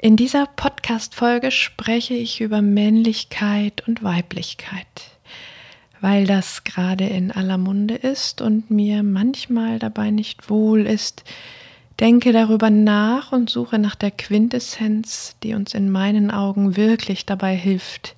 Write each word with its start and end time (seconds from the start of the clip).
In 0.00 0.14
dieser 0.14 0.46
Podcast-Folge 0.46 1.50
spreche 1.50 2.14
ich 2.14 2.40
über 2.40 2.62
Männlichkeit 2.62 3.82
und 3.88 4.04
Weiblichkeit, 4.04 4.86
weil 6.00 6.24
das 6.24 6.62
gerade 6.62 7.04
in 7.04 7.32
aller 7.32 7.58
Munde 7.58 7.96
ist 7.96 8.40
und 8.40 8.70
mir 8.70 9.02
manchmal 9.02 9.80
dabei 9.80 10.12
nicht 10.12 10.50
wohl 10.50 10.86
ist. 10.86 11.24
Denke 11.98 12.32
darüber 12.32 12.70
nach 12.70 13.32
und 13.32 13.50
suche 13.50 13.80
nach 13.80 13.96
der 13.96 14.12
Quintessenz, 14.12 15.34
die 15.42 15.54
uns 15.54 15.74
in 15.74 15.90
meinen 15.90 16.30
Augen 16.30 16.76
wirklich 16.76 17.26
dabei 17.26 17.56
hilft, 17.56 18.14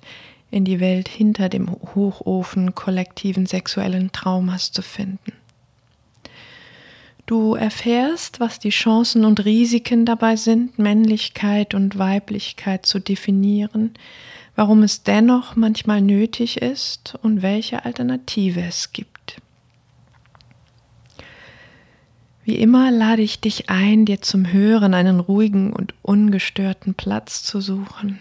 in 0.51 0.65
die 0.65 0.79
Welt 0.79 1.07
hinter 1.07 1.49
dem 1.49 1.67
Hochofen 1.95 2.75
kollektiven 2.75 3.47
sexuellen 3.47 4.11
Traumas 4.11 4.71
zu 4.71 4.83
finden. 4.83 5.33
Du 7.31 7.55
erfährst, 7.55 8.41
was 8.41 8.59
die 8.59 8.71
Chancen 8.71 9.23
und 9.23 9.45
Risiken 9.45 10.05
dabei 10.05 10.35
sind, 10.35 10.77
Männlichkeit 10.77 11.73
und 11.73 11.97
Weiblichkeit 11.97 12.85
zu 12.85 12.99
definieren, 12.99 13.93
warum 14.57 14.83
es 14.83 15.03
dennoch 15.03 15.55
manchmal 15.55 16.01
nötig 16.01 16.61
ist 16.61 17.17
und 17.21 17.41
welche 17.41 17.85
Alternative 17.85 18.61
es 18.61 18.91
gibt. 18.91 19.37
Wie 22.43 22.57
immer 22.57 22.91
lade 22.91 23.21
ich 23.21 23.39
dich 23.39 23.69
ein, 23.69 24.03
dir 24.03 24.21
zum 24.21 24.51
Hören 24.51 24.93
einen 24.93 25.21
ruhigen 25.21 25.71
und 25.71 25.93
ungestörten 26.01 26.95
Platz 26.95 27.43
zu 27.43 27.61
suchen, 27.61 28.19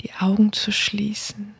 die 0.00 0.10
Augen 0.18 0.52
zu 0.52 0.72
schließen, 0.72 1.54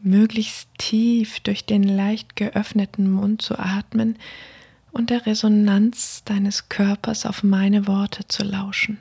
möglichst 0.00 0.70
tief 0.78 1.40
durch 1.40 1.66
den 1.66 1.82
leicht 1.82 2.34
geöffneten 2.34 3.10
Mund 3.10 3.42
zu 3.42 3.58
atmen, 3.58 4.16
und 4.92 5.10
der 5.10 5.26
Resonanz 5.26 6.22
deines 6.24 6.68
Körpers 6.68 7.26
auf 7.26 7.42
meine 7.42 7.86
Worte 7.86 8.26
zu 8.26 8.42
lauschen. 8.42 8.98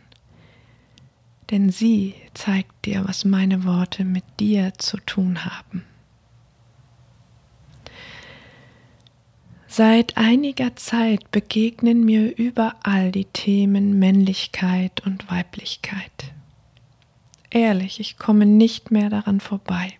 Denn 1.50 1.70
sie 1.70 2.16
zeigt 2.34 2.86
dir, 2.86 3.08
was 3.08 3.26
meine 3.26 3.64
Worte 3.64 4.06
mit 4.06 4.23
dir 4.40 4.73
zu 4.78 4.98
tun 4.98 5.45
haben. 5.45 5.84
Seit 9.67 10.17
einiger 10.17 10.76
Zeit 10.76 11.32
begegnen 11.32 12.04
mir 12.04 12.36
überall 12.38 13.12
die 13.12 13.26
Themen 13.26 14.00
Männlichkeit 14.00 15.06
und 15.06 15.30
Weiblichkeit. 15.30 16.34
Ehrlich, 17.52 18.00
ich 18.00 18.17
komme 18.17 18.45
nicht 18.45 18.92
mehr 18.92 19.10
daran 19.10 19.40
vorbei. 19.40 19.94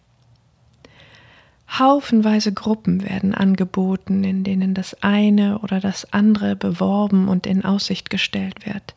Haufenweise 1.78 2.52
Gruppen 2.52 3.03
werden 3.03 3.36
angeboten, 3.36 4.23
in 4.23 4.44
denen 4.44 4.73
das 4.73 5.03
eine 5.03 5.59
oder 5.59 5.80
das 5.80 6.11
andere 6.11 6.56
beworben 6.56 7.28
und 7.28 7.45
in 7.45 7.64
Aussicht 7.64 8.09
gestellt 8.09 8.66
wird. 8.66 8.95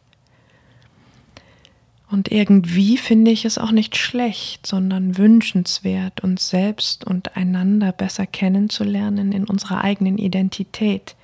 Und 2.11 2.31
irgendwie 2.31 2.99
finde 2.99 3.31
ich 3.31 3.47
es 3.47 3.57
auch 3.57 3.71
nicht 3.71 3.97
schlecht, 3.97 4.67
sondern 4.67 5.17
wünschenswert, 5.17 6.23
uns 6.23 6.51
selbst 6.51 7.07
und 7.07 7.37
einander 7.37 7.91
besser 7.91 8.27
kennenzulernen 8.27 9.33
in 9.33 9.45
unserer 9.45 9.83
eigenen 9.83 10.19
Identität, 10.19 11.17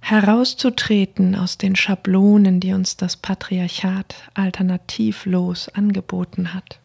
herauszutreten 0.00 1.34
aus 1.34 1.56
den 1.56 1.76
Schablonen, 1.76 2.60
die 2.60 2.74
uns 2.74 2.98
das 2.98 3.16
Patriarchat 3.16 4.14
alternativlos 4.34 5.70
angeboten 5.70 6.52
hat. 6.52 6.81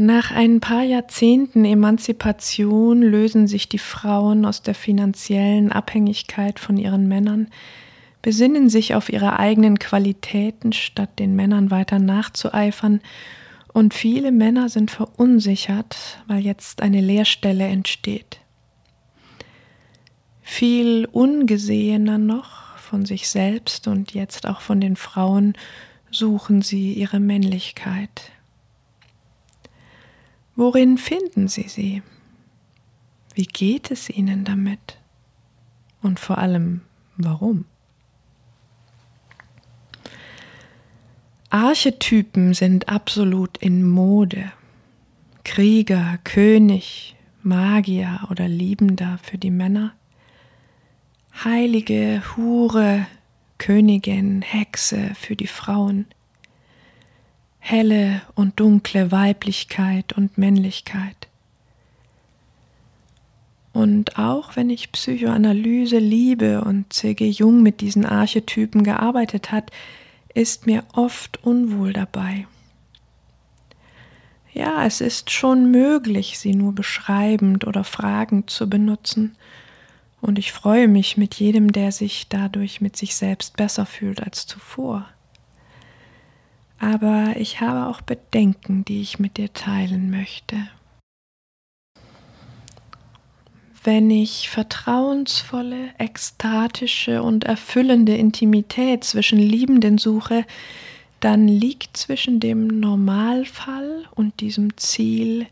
Nach 0.00 0.30
ein 0.30 0.60
paar 0.60 0.84
Jahrzehnten 0.84 1.64
Emanzipation 1.64 3.02
lösen 3.02 3.48
sich 3.48 3.68
die 3.68 3.80
Frauen 3.80 4.44
aus 4.44 4.62
der 4.62 4.76
finanziellen 4.76 5.72
Abhängigkeit 5.72 6.60
von 6.60 6.76
ihren 6.76 7.08
Männern, 7.08 7.48
besinnen 8.22 8.68
sich 8.68 8.94
auf 8.94 9.08
ihre 9.08 9.40
eigenen 9.40 9.80
Qualitäten, 9.80 10.72
statt 10.72 11.18
den 11.18 11.34
Männern 11.34 11.72
weiter 11.72 11.98
nachzueifern, 11.98 13.00
und 13.72 13.92
viele 13.92 14.30
Männer 14.30 14.68
sind 14.68 14.92
verunsichert, 14.92 16.22
weil 16.28 16.44
jetzt 16.44 16.80
eine 16.80 17.00
Leerstelle 17.00 17.66
entsteht. 17.66 18.38
Viel 20.42 21.08
ungesehener 21.10 22.18
noch 22.18 22.76
von 22.76 23.04
sich 23.04 23.28
selbst 23.28 23.88
und 23.88 24.14
jetzt 24.14 24.46
auch 24.46 24.60
von 24.60 24.80
den 24.80 24.94
Frauen 24.94 25.54
suchen 26.12 26.62
sie 26.62 26.92
ihre 26.92 27.18
Männlichkeit. 27.18 28.30
Worin 30.58 30.98
finden 30.98 31.46
Sie 31.46 31.68
sie? 31.68 32.02
Wie 33.32 33.44
geht 33.44 33.92
es 33.92 34.10
Ihnen 34.10 34.42
damit? 34.42 34.98
Und 36.02 36.18
vor 36.18 36.38
allem, 36.38 36.80
warum? 37.16 37.64
Archetypen 41.50 42.54
sind 42.54 42.88
absolut 42.88 43.56
in 43.58 43.88
Mode. 43.88 44.50
Krieger, 45.44 46.18
König, 46.24 47.14
Magier 47.44 48.26
oder 48.28 48.48
Liebender 48.48 49.20
für 49.22 49.38
die 49.38 49.52
Männer. 49.52 49.94
Heilige, 51.44 52.20
Hure, 52.34 53.06
Königin, 53.58 54.42
Hexe 54.42 55.12
für 55.14 55.36
die 55.36 55.46
Frauen 55.46 56.06
helle 57.58 58.22
und 58.34 58.60
dunkle 58.60 59.12
Weiblichkeit 59.12 60.12
und 60.12 60.38
Männlichkeit. 60.38 61.28
Und 63.72 64.18
auch 64.18 64.56
wenn 64.56 64.70
ich 64.70 64.92
Psychoanalyse 64.92 65.98
liebe 65.98 66.62
und 66.62 66.92
C.G. 66.92 67.28
Jung 67.28 67.62
mit 67.62 67.80
diesen 67.80 68.04
Archetypen 68.06 68.82
gearbeitet 68.82 69.52
hat, 69.52 69.70
ist 70.34 70.66
mir 70.66 70.84
oft 70.94 71.44
unwohl 71.44 71.92
dabei. 71.92 72.46
Ja, 74.52 74.84
es 74.84 75.00
ist 75.00 75.30
schon 75.30 75.70
möglich, 75.70 76.38
sie 76.38 76.54
nur 76.54 76.74
beschreibend 76.74 77.66
oder 77.66 77.84
fragend 77.84 78.50
zu 78.50 78.68
benutzen, 78.68 79.36
und 80.20 80.36
ich 80.38 80.50
freue 80.50 80.88
mich 80.88 81.16
mit 81.16 81.36
jedem, 81.36 81.70
der 81.70 81.92
sich 81.92 82.28
dadurch 82.28 82.80
mit 82.80 82.96
sich 82.96 83.14
selbst 83.14 83.56
besser 83.56 83.86
fühlt 83.86 84.20
als 84.20 84.48
zuvor 84.48 85.06
aber 86.78 87.34
ich 87.36 87.60
habe 87.60 87.88
auch 87.88 88.00
Bedenken, 88.00 88.84
die 88.84 89.00
ich 89.00 89.18
mit 89.18 89.36
dir 89.36 89.52
teilen 89.52 90.10
möchte. 90.10 90.56
Wenn 93.84 94.10
ich 94.10 94.50
vertrauensvolle, 94.50 95.94
ekstatische 95.98 97.22
und 97.22 97.44
erfüllende 97.44 98.16
Intimität 98.16 99.04
zwischen 99.04 99.38
Liebenden 99.38 99.98
suche, 99.98 100.44
dann 101.20 101.48
liegt 101.48 101.96
zwischen 101.96 102.38
dem 102.38 102.66
Normalfall 102.66 104.04
und 104.14 104.40
diesem 104.40 104.76
Ziel 104.76 105.46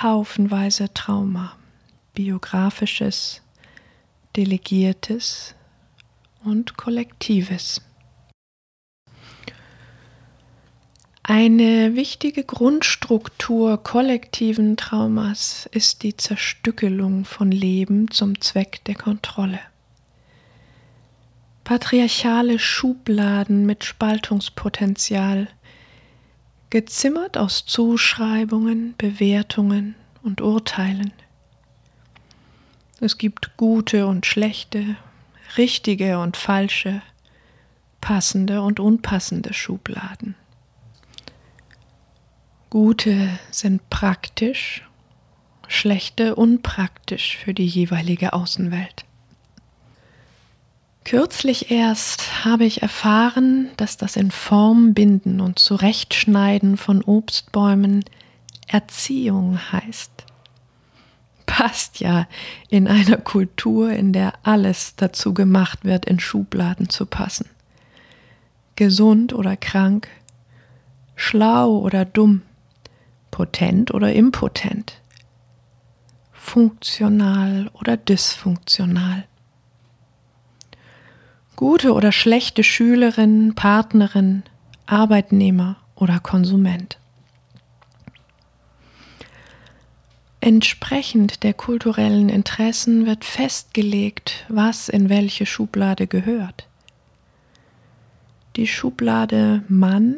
haufenweise 0.00 0.92
Trauma, 0.94 1.56
biografisches, 2.14 3.42
delegiertes 4.36 5.54
und 6.44 6.76
kollektives. 6.76 7.85
Eine 11.28 11.96
wichtige 11.96 12.44
Grundstruktur 12.44 13.82
kollektiven 13.82 14.76
Traumas 14.76 15.68
ist 15.72 16.04
die 16.04 16.16
Zerstückelung 16.16 17.24
von 17.24 17.50
Leben 17.50 18.12
zum 18.12 18.40
Zweck 18.40 18.84
der 18.84 18.94
Kontrolle. 18.94 19.58
Patriarchale 21.64 22.60
Schubladen 22.60 23.66
mit 23.66 23.82
Spaltungspotenzial, 23.82 25.48
gezimmert 26.70 27.36
aus 27.36 27.66
Zuschreibungen, 27.66 28.94
Bewertungen 28.96 29.96
und 30.22 30.40
Urteilen. 30.40 31.12
Es 33.00 33.18
gibt 33.18 33.56
gute 33.56 34.06
und 34.06 34.26
schlechte, 34.26 34.94
richtige 35.56 36.20
und 36.20 36.36
falsche, 36.36 37.02
passende 38.00 38.62
und 38.62 38.78
unpassende 38.78 39.52
Schubladen. 39.52 40.36
Gute 42.70 43.38
sind 43.50 43.88
praktisch, 43.90 44.82
schlechte 45.68 46.34
unpraktisch 46.34 47.36
für 47.36 47.54
die 47.54 47.66
jeweilige 47.66 48.32
Außenwelt. 48.32 49.04
Kürzlich 51.04 51.70
erst 51.70 52.44
habe 52.44 52.64
ich 52.64 52.82
erfahren, 52.82 53.68
dass 53.76 53.96
das 53.96 54.16
in 54.16 54.32
Form 54.32 54.92
binden 54.92 55.40
und 55.40 55.60
Zurechtschneiden 55.60 56.76
von 56.76 57.02
Obstbäumen 57.02 58.04
Erziehung 58.66 59.60
heißt. 59.70 60.24
Passt 61.46 62.00
ja 62.00 62.26
in 62.68 62.88
einer 62.88 63.18
Kultur, 63.18 63.90
in 63.90 64.12
der 64.12 64.32
alles 64.42 64.96
dazu 64.96 65.32
gemacht 65.32 65.84
wird, 65.84 66.06
in 66.06 66.18
Schubladen 66.18 66.88
zu 66.88 67.06
passen. 67.06 67.48
Gesund 68.74 69.32
oder 69.32 69.56
krank, 69.56 70.08
schlau 71.14 71.78
oder 71.78 72.04
dumm, 72.04 72.42
potent 73.36 73.92
oder 73.92 74.14
impotent, 74.14 75.02
funktional 76.32 77.70
oder 77.74 77.98
dysfunktional 77.98 79.24
gute 81.54 81.92
oder 81.92 82.12
schlechte 82.12 82.62
Schülerin, 82.62 83.54
Partnerin, 83.54 84.44
Arbeitnehmer 84.86 85.76
oder 85.94 86.18
Konsument. 86.18 86.96
Entsprechend 90.40 91.42
der 91.42 91.52
kulturellen 91.52 92.30
Interessen 92.30 93.04
wird 93.04 93.26
festgelegt, 93.26 94.46
was 94.48 94.88
in 94.88 95.10
welche 95.10 95.44
Schublade 95.44 96.06
gehört. 96.06 96.68
Die 98.56 98.66
Schublade 98.66 99.62
Mann 99.68 100.16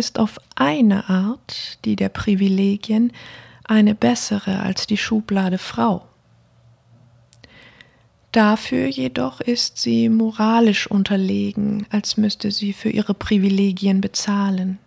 ist 0.00 0.18
auf 0.18 0.40
eine 0.54 1.10
Art, 1.10 1.78
die 1.84 1.94
der 1.94 2.08
Privilegien, 2.08 3.12
eine 3.64 3.94
bessere 3.94 4.60
als 4.60 4.86
die 4.86 4.96
Schublade 4.96 5.58
Frau. 5.58 6.08
Dafür 8.32 8.86
jedoch 8.86 9.42
ist 9.42 9.76
sie 9.76 10.08
moralisch 10.08 10.86
unterlegen, 10.86 11.86
als 11.90 12.16
müsste 12.16 12.50
sie 12.50 12.72
für 12.72 12.88
ihre 12.88 13.12
Privilegien 13.12 14.00
bezahlen. 14.00 14.78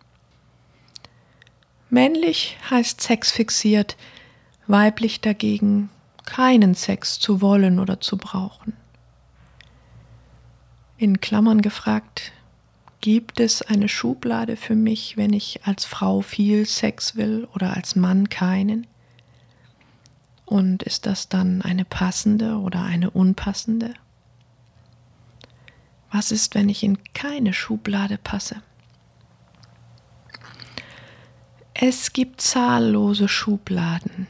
Männlich 1.92 2.58
heißt 2.72 3.00
Sex 3.00 3.32
fixiert, 3.32 3.96
weiblich 4.66 5.22
dagegen 5.22 5.92
keinen 6.26 6.74
Sex 6.74 7.20
zu 7.20 7.40
wollen 7.40 7.80
oder 7.80 8.02
zu 8.02 8.18
brauchen. 8.18 8.74
In 10.98 11.22
Klammern 11.22 11.62
gefragt, 11.62 12.32
gibt 13.04 13.42
es 13.42 13.62
eine 13.62 13.90
Schublade 13.90 14.56
für 14.56 14.76
mich, 14.76 15.18
wenn 15.18 15.34
ich 15.34 15.60
als 15.66 15.84
Frau 15.84 16.22
viel 16.22 16.66
Sex 16.66 17.18
will 17.18 17.50
oder 17.54 17.76
als 17.76 17.98
Mann 17.98 18.30
keinen? 18.30 18.88
Und 20.46 20.84
ist 20.84 21.06
das 21.06 21.28
dann 21.28 21.62
eine 21.62 21.84
passende 21.84 22.60
oder 22.60 22.82
eine 22.82 23.10
unpassende? 23.10 23.94
Was 26.14 26.32
ist, 26.32 26.56
wenn 26.56 26.70
ich 26.70 26.82
in 26.82 26.98
keine 27.14 27.52
Schublade 27.52 28.18
passe? 28.18 28.62
Es 31.74 32.14
gibt 32.14 32.40
zahllose 32.40 33.28
Schubladen. 33.28 34.28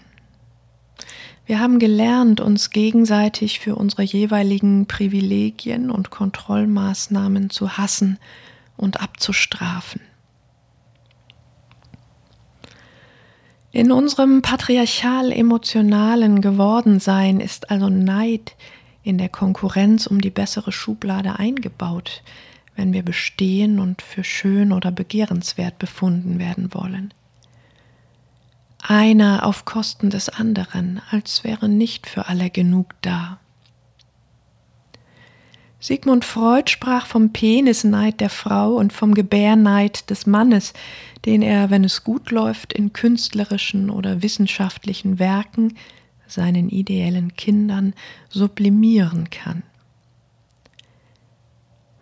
Wir 1.46 1.60
haben 1.60 1.78
gelernt, 1.78 2.42
uns 2.42 2.72
gegenseitig 2.72 3.60
für 3.60 3.76
unsere 3.76 4.02
jeweiligen 4.02 4.88
Privilegien 4.88 5.92
und 5.92 6.10
Kontrollmaßnahmen 6.10 7.52
zu 7.52 7.78
hassen 7.78 8.18
und 8.84 9.02
abzustrafen. 9.02 10.02
In 13.72 13.92
unserem 13.92 14.44
patriarchal-emotionalen 14.44 16.42
Gewordensein 16.42 17.40
ist 17.40 17.72
also 17.72 17.90
Neid 17.90 18.56
in 19.02 19.18
der 19.18 19.30
Konkurrenz 19.30 20.06
um 20.06 20.22
die 20.22 20.30
bessere 20.30 20.72
Schublade 20.72 21.40
eingebaut, 21.40 22.22
wenn 22.76 22.94
wir 22.94 23.02
bestehen 23.04 23.80
und 23.80 24.04
für 24.04 24.24
schön 24.24 24.72
oder 24.72 24.92
begehrenswert 24.92 25.80
befunden 25.80 26.38
werden 26.38 26.74
wollen. 26.76 27.16
Einer 28.80 29.46
auf 29.46 29.66
Kosten 29.66 30.10
des 30.10 30.30
anderen, 30.30 31.02
als 31.10 31.44
wäre 31.44 31.68
nicht 31.68 32.06
für 32.06 32.28
alle 32.28 32.50
genug 32.50 32.94
da. 33.02 33.40
Sigmund 35.84 36.24
Freud 36.24 36.72
sprach 36.72 37.08
vom 37.08 37.34
Penisneid 37.34 38.22
der 38.22 38.30
Frau 38.30 38.76
und 38.76 38.94
vom 38.94 39.14
Gebärneid 39.14 40.10
des 40.10 40.26
Mannes, 40.26 40.72
den 41.26 41.42
er, 41.42 41.72
wenn 41.72 41.84
es 41.84 42.06
gut 42.06 42.32
läuft, 42.32 42.72
in 42.72 42.94
künstlerischen 42.94 43.90
oder 43.90 44.22
wissenschaftlichen 44.22 45.20
Werken 45.20 45.76
seinen 46.26 46.70
ideellen 46.70 47.36
Kindern 47.36 47.94
sublimieren 48.30 49.30
kann. 49.30 49.64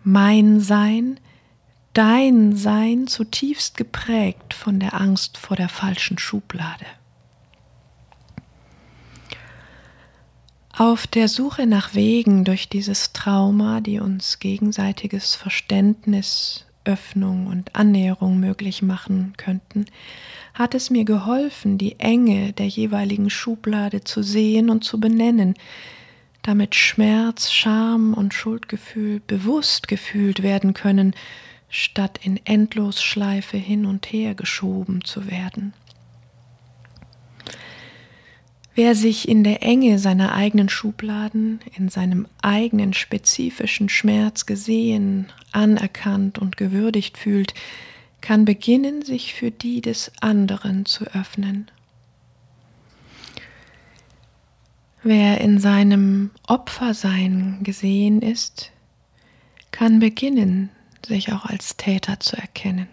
Mein 0.04 0.60
Sein, 0.60 1.20
dein 1.94 2.56
Sein 2.56 3.08
zutiefst 3.08 3.78
geprägt 3.78 4.54
von 4.54 4.80
der 4.80 4.94
Angst 4.94 5.40
vor 5.40 5.58
der 5.58 5.70
falschen 5.70 6.20
Schublade. 6.20 6.86
Auf 10.82 11.06
der 11.06 11.28
Suche 11.28 11.68
nach 11.68 11.94
Wegen 11.94 12.44
durch 12.44 12.68
dieses 12.68 13.14
Trauma, 13.14 13.82
die 13.82 14.00
uns 14.00 14.40
gegenseitiges 14.40 15.36
Verständnis, 15.36 16.66
Öffnung 16.86 17.46
und 17.46 17.76
Annäherung 17.76 18.40
möglich 18.40 18.82
machen 18.82 19.36
könnten, 19.38 19.86
hat 20.56 20.74
es 20.74 20.90
mir 20.90 21.06
geholfen, 21.06 21.78
die 21.78 22.00
Enge 22.00 22.54
der 22.54 22.66
jeweiligen 22.66 23.30
Schublade 23.30 24.04
zu 24.04 24.24
sehen 24.24 24.72
und 24.72 24.84
zu 24.84 25.00
benennen, 25.00 25.54
damit 26.42 26.74
Schmerz, 26.74 27.52
Scham 27.52 28.16
und 28.16 28.34
Schuldgefühl 28.34 29.22
bewusst 29.28 29.88
gefühlt 29.88 30.42
werden 30.42 30.74
können, 30.74 31.14
statt 31.70 32.20
in 32.24 32.44
Endlosschleife 32.44 33.58
hin 33.58 33.86
und 33.86 34.08
her 34.08 34.34
geschoben 34.34 35.04
zu 35.04 35.30
werden. 35.30 35.76
Wer 38.84 38.96
sich 38.96 39.30
in 39.30 39.44
der 39.44 39.62
Enge 39.62 40.00
seiner 40.00 40.34
eigenen 40.34 40.68
Schubladen, 40.68 41.60
in 41.78 41.88
seinem 41.88 42.28
eigenen 42.42 42.94
spezifischen 42.94 43.90
Schmerz 43.90 44.48
gesehen, 44.48 45.32
anerkannt 45.52 46.40
und 46.40 46.58
gewürdigt 46.58 47.16
fühlt, 47.16 47.54
kann 48.22 48.44
beginnen, 48.44 49.04
sich 49.04 49.36
für 49.36 49.52
die 49.52 49.82
des 49.82 50.12
anderen 50.20 50.88
zu 50.88 51.06
öffnen. 51.14 51.70
Wer 55.04 55.42
in 55.42 55.60
seinem 55.60 56.32
Opfersein 56.48 57.60
gesehen 57.62 58.24
ist, 58.24 58.72
kann 59.70 60.00
beginnen, 60.00 60.72
sich 61.06 61.32
auch 61.32 61.46
als 61.46 61.78
Täter 61.78 62.20
zu 62.20 62.36
erkennen. 62.36 62.88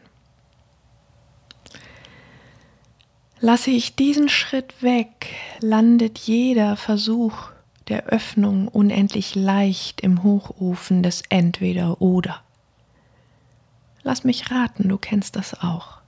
Lasse 3.41 3.71
ich 3.71 3.95
diesen 3.95 4.29
Schritt 4.29 4.83
weg, 4.83 5.29
landet 5.61 6.19
jeder 6.19 6.77
Versuch 6.77 7.51
der 7.87 8.07
Öffnung 8.07 8.67
unendlich 8.67 9.37
leicht 9.37 10.01
im 10.01 10.25
Hochofen 10.25 11.03
des 11.05 11.23
Entweder 11.29 12.03
oder. 12.03 12.43
Lass 14.03 14.25
mich 14.25 14.51
raten, 14.51 14.89
du 14.89 14.99
kennst 14.99 15.37
das 15.37 15.55
auch. 15.63 15.99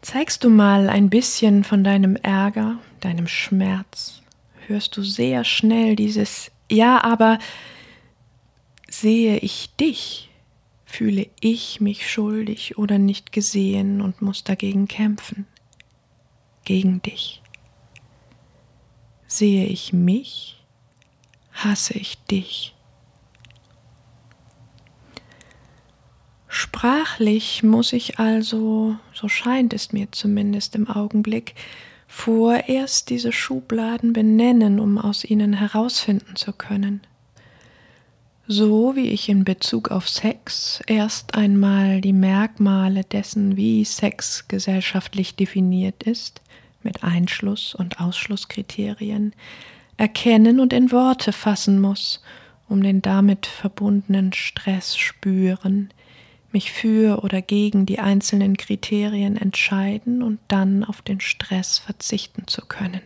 Zeigst 0.00 0.44
du 0.44 0.50
mal 0.50 0.88
ein 0.88 1.10
bisschen 1.10 1.62
von 1.62 1.84
deinem 1.84 2.16
Ärger, 2.16 2.78
deinem 3.00 3.28
Schmerz, 3.28 4.22
hörst 4.66 4.96
du 4.96 5.02
sehr 5.02 5.44
schnell 5.44 5.94
dieses 5.94 6.50
Ja, 6.70 7.04
aber 7.04 7.38
sehe 8.88 9.38
ich 9.38 9.76
dich 9.76 10.31
fühle 10.92 11.26
ich 11.40 11.80
mich 11.80 12.10
schuldig 12.10 12.76
oder 12.76 12.98
nicht 12.98 13.32
gesehen 13.32 14.02
und 14.02 14.20
muss 14.20 14.44
dagegen 14.44 14.88
kämpfen, 14.88 15.46
gegen 16.66 17.00
dich. 17.00 17.42
Sehe 19.26 19.64
ich 19.64 19.94
mich, 19.94 20.62
hasse 21.54 21.94
ich 21.94 22.22
dich. 22.24 22.74
Sprachlich 26.46 27.62
muss 27.62 27.94
ich 27.94 28.18
also, 28.18 28.96
so 29.14 29.28
scheint 29.28 29.72
es 29.72 29.94
mir 29.94 30.12
zumindest 30.12 30.74
im 30.74 30.88
Augenblick, 30.88 31.54
vorerst 32.06 33.08
diese 33.08 33.32
Schubladen 33.32 34.12
benennen, 34.12 34.78
um 34.78 34.98
aus 34.98 35.24
ihnen 35.24 35.54
herausfinden 35.54 36.36
zu 36.36 36.52
können 36.52 37.00
so 38.48 38.96
wie 38.96 39.08
ich 39.08 39.28
in 39.28 39.44
Bezug 39.44 39.90
auf 39.90 40.08
Sex 40.08 40.82
erst 40.86 41.34
einmal 41.34 42.00
die 42.00 42.12
Merkmale 42.12 43.04
dessen, 43.04 43.56
wie 43.56 43.84
Sex 43.84 44.48
gesellschaftlich 44.48 45.36
definiert 45.36 46.02
ist, 46.02 46.40
mit 46.82 47.04
Einschluss- 47.04 47.74
und 47.74 48.00
Ausschlusskriterien, 48.00 49.32
erkennen 49.96 50.58
und 50.58 50.72
in 50.72 50.90
Worte 50.90 51.32
fassen 51.32 51.80
muss, 51.80 52.22
um 52.68 52.82
den 52.82 53.02
damit 53.02 53.46
verbundenen 53.46 54.32
Stress 54.32 54.96
spüren, 54.96 55.90
mich 56.50 56.72
für 56.72 57.22
oder 57.22 57.40
gegen 57.40 57.86
die 57.86 57.98
einzelnen 57.98 58.56
Kriterien 58.56 59.36
entscheiden 59.36 60.22
und 60.22 60.40
dann 60.48 60.84
auf 60.84 61.00
den 61.00 61.20
Stress 61.20 61.78
verzichten 61.78 62.46
zu 62.46 62.62
können. 62.66 63.00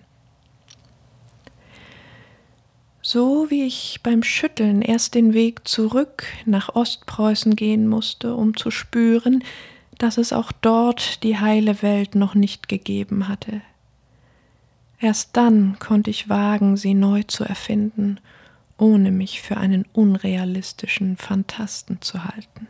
So 3.08 3.50
wie 3.50 3.62
ich 3.62 4.00
beim 4.02 4.24
Schütteln 4.24 4.82
erst 4.82 5.14
den 5.14 5.32
Weg 5.32 5.68
zurück 5.68 6.24
nach 6.44 6.74
Ostpreußen 6.74 7.54
gehen 7.54 7.86
musste, 7.86 8.34
um 8.34 8.56
zu 8.56 8.72
spüren, 8.72 9.44
dass 9.96 10.18
es 10.18 10.32
auch 10.32 10.50
dort 10.50 11.22
die 11.22 11.38
heile 11.38 11.82
Welt 11.82 12.16
noch 12.16 12.34
nicht 12.34 12.68
gegeben 12.68 13.28
hatte. 13.28 13.60
Erst 14.98 15.36
dann 15.36 15.78
konnte 15.78 16.10
ich 16.10 16.28
wagen, 16.28 16.76
sie 16.76 16.94
neu 16.94 17.22
zu 17.22 17.44
erfinden, 17.44 18.18
ohne 18.76 19.12
mich 19.12 19.40
für 19.40 19.56
einen 19.56 19.84
unrealistischen 19.92 21.16
Phantasten 21.16 22.02
zu 22.02 22.24
halten. 22.24 22.66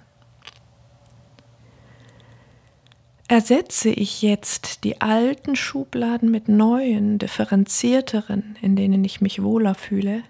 Ersetze 3.28 3.90
ich 3.90 4.22
jetzt 4.22 4.84
die 4.84 5.00
alten 5.00 5.56
Schubladen 5.56 6.30
mit 6.30 6.48
neuen, 6.48 7.18
differenzierteren, 7.18 8.56
in 8.62 8.76
denen 8.76 9.04
ich 9.04 9.20
mich 9.20 9.42
wohler 9.42 9.74
fühle, 9.74 10.22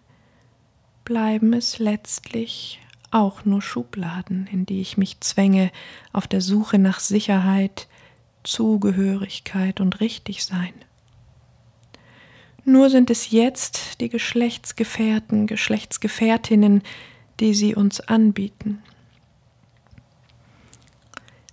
bleiben 1.04 1.52
es 1.52 1.78
letztlich 1.78 2.80
auch 3.10 3.44
nur 3.44 3.60
Schubladen, 3.60 4.48
in 4.50 4.64
die 4.64 4.80
ich 4.80 4.96
mich 4.96 5.20
zwänge 5.20 5.70
auf 6.14 6.26
der 6.26 6.40
Suche 6.40 6.78
nach 6.78 7.00
Sicherheit, 7.00 7.86
Zugehörigkeit 8.44 9.80
und 9.80 10.00
Richtigsein. 10.00 10.72
Nur 12.64 12.88
sind 12.88 13.10
es 13.10 13.30
jetzt 13.30 14.00
die 14.00 14.08
Geschlechtsgefährten, 14.08 15.46
Geschlechtsgefährtinnen, 15.46 16.82
die 17.40 17.52
sie 17.52 17.74
uns 17.74 18.00
anbieten. 18.00 18.82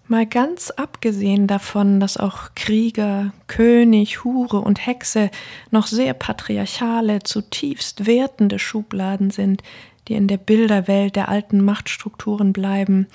Mal 0.07 0.25
ganz 0.25 0.69
abgesehen 0.69 1.47
davon, 1.47 1.99
dass 1.99 2.17
auch 2.17 2.49
Krieger, 2.55 3.33
König, 3.47 4.23
Hure 4.23 4.59
und 4.59 4.85
Hexe 4.85 5.31
noch 5.71 5.87
sehr 5.87 6.13
patriarchale, 6.13 7.23
zutiefst 7.23 8.05
wertende 8.05 8.59
Schubladen 8.59 9.31
sind, 9.31 9.63
die 10.07 10.13
in 10.13 10.27
der 10.27 10.37
Bilderwelt 10.37 11.15
der 11.15 11.29
alten 11.29 11.63
Machtstrukturen 11.63 12.51
bleiben, 12.51 13.07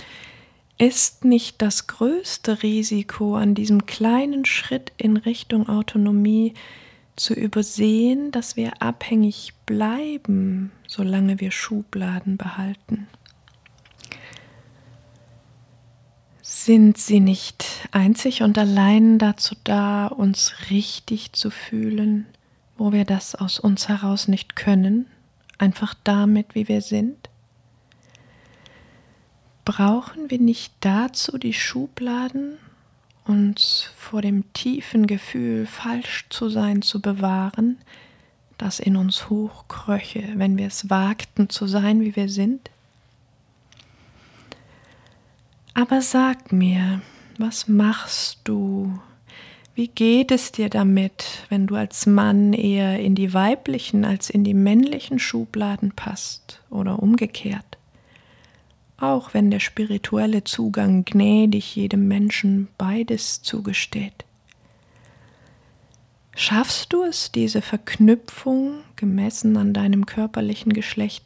ist 0.78 1.25
nicht 1.25 1.61
das 1.61 1.88
größte 1.88 2.62
Risiko 2.62 3.37
an 3.37 3.54
diesem 3.54 3.85
kleinen 3.85 4.45
Schritt 4.45 4.92
in 4.97 5.16
Richtung 5.16 5.68
Autonomie 5.68 6.54
zu 7.16 7.35
übersehen, 7.35 8.30
dass 8.30 8.57
wir 8.57 8.80
abhängig 8.80 9.52
bleiben, 9.66 10.71
solange 10.87 11.40
wir 11.40 11.50
Schubladen 11.50 12.37
behalten. 12.37 13.09
Sind 16.65 16.99
sie 16.99 17.21
nicht 17.21 17.88
einzig 17.93 18.43
und 18.43 18.59
allein 18.59 19.19
dazu 19.19 19.55
da, 19.62 20.09
uns 20.09 20.53
richtig 20.71 21.33
zu 21.33 21.50
fühlen, 21.50 22.27
wo 22.77 22.93
wir 22.93 23.05
das 23.05 23.37
aus 23.37 23.61
uns 23.61 23.88
heraus 23.88 24.27
nicht 24.27 24.57
können, 24.57 25.07
einfach 25.57 25.95
damit, 26.03 26.57
wie 26.57 26.67
wir 26.67 26.83
sind? 26.83 27.31
Brauchen 29.65 30.31
wir 30.31 30.41
nicht 30.41 30.75
dazu 30.81 31.38
die 31.38 31.55
Schubladen, 31.55 32.59
uns 33.25 33.93
vor 33.97 34.21
dem 34.21 34.53
tiefen 34.53 35.07
Gefühl, 35.07 35.65
falsch 35.65 36.27
zu 36.29 36.50
sein, 36.50 36.83
zu 36.83 37.00
bewahren, 37.00 37.79
das 38.59 38.81
in 38.81 38.97
uns 38.97 39.31
hochkröche, 39.31 40.33
wenn 40.35 40.59
wir 40.59 40.67
es 40.67 40.91
wagten 40.91 41.49
zu 41.50 41.69
sein, 41.69 42.00
wie 42.00 42.17
wir 42.17 42.29
sind? 42.29 42.69
Aber 45.80 46.02
sag 46.02 46.50
mir, 46.50 47.02
was 47.38 47.68
machst 47.68 48.40
du? 48.42 48.99
Wie 49.76 49.87
geht 49.87 50.32
es 50.32 50.50
dir 50.50 50.70
damit, 50.70 51.44
wenn 51.50 51.68
du 51.68 51.76
als 51.76 52.04
Mann 52.04 52.52
eher 52.52 52.99
in 52.99 53.14
die 53.14 53.32
weiblichen 53.32 54.04
als 54.04 54.28
in 54.28 54.42
die 54.42 54.54
männlichen 54.54 55.20
Schubladen 55.20 55.92
passt 55.92 56.64
oder 56.68 57.00
umgekehrt? 57.00 57.78
Auch 58.97 59.35
wenn 59.35 59.52
der 59.52 59.61
spirituelle 59.61 60.42
Zugang 60.42 61.04
gnädig 61.04 61.76
jedem 61.76 62.08
Menschen 62.08 62.66
beides 62.76 63.42
zugesteht. 63.42 64.25
Schaffst 66.35 66.92
du 66.92 67.04
es, 67.04 67.30
diese 67.30 67.62
Verknüpfung, 67.62 68.80
gemessen 68.97 69.56
an 69.56 69.75
deinem 69.75 70.06
körperlichen 70.06 70.73
Geschlecht, 70.73 71.25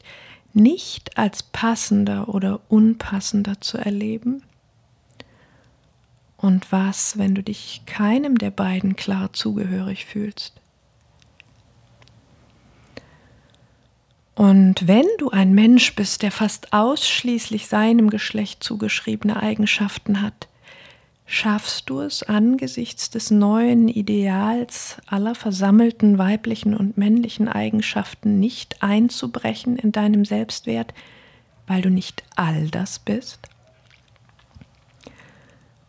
nicht 0.54 1.18
als 1.18 1.42
passender 1.42 2.28
oder 2.28 2.60
unpassender 2.68 3.60
zu 3.60 3.78
erleben? 3.78 4.42
Und 6.36 6.72
was, 6.72 7.18
wenn 7.18 7.34
du 7.34 7.42
dich 7.42 7.82
keinem 7.86 8.36
der 8.36 8.50
beiden 8.50 8.96
klar 8.96 9.32
zugehörig 9.32 10.06
fühlst? 10.06 10.60
Und 14.34 14.88
wenn 14.88 15.06
du 15.18 15.30
ein 15.30 15.54
Mensch 15.54 15.94
bist, 15.94 16.22
der 16.22 16.32
fast 16.32 16.72
ausschließlich 16.72 17.68
seinem 17.68 18.10
Geschlecht 18.10 18.64
zugeschriebene 18.64 19.40
Eigenschaften 19.40 20.22
hat, 20.22 20.48
schaffst 21.26 21.88
du 21.88 22.00
es 22.00 22.22
angesichts 22.22 23.10
des 23.10 23.30
neuen 23.30 23.88
Ideals 23.88 24.98
aller 25.06 25.34
versammelten 25.34 26.18
weiblichen 26.18 26.76
und 26.76 26.98
männlichen 26.98 27.48
Eigenschaften 27.48 28.40
nicht 28.40 28.82
einzubrechen 28.82 29.76
in 29.76 29.92
deinem 29.92 30.24
Selbstwert, 30.24 30.92
weil 31.66 31.82
du 31.82 31.90
nicht 31.90 32.22
all 32.36 32.68
das 32.68 32.98
bist? 32.98 33.48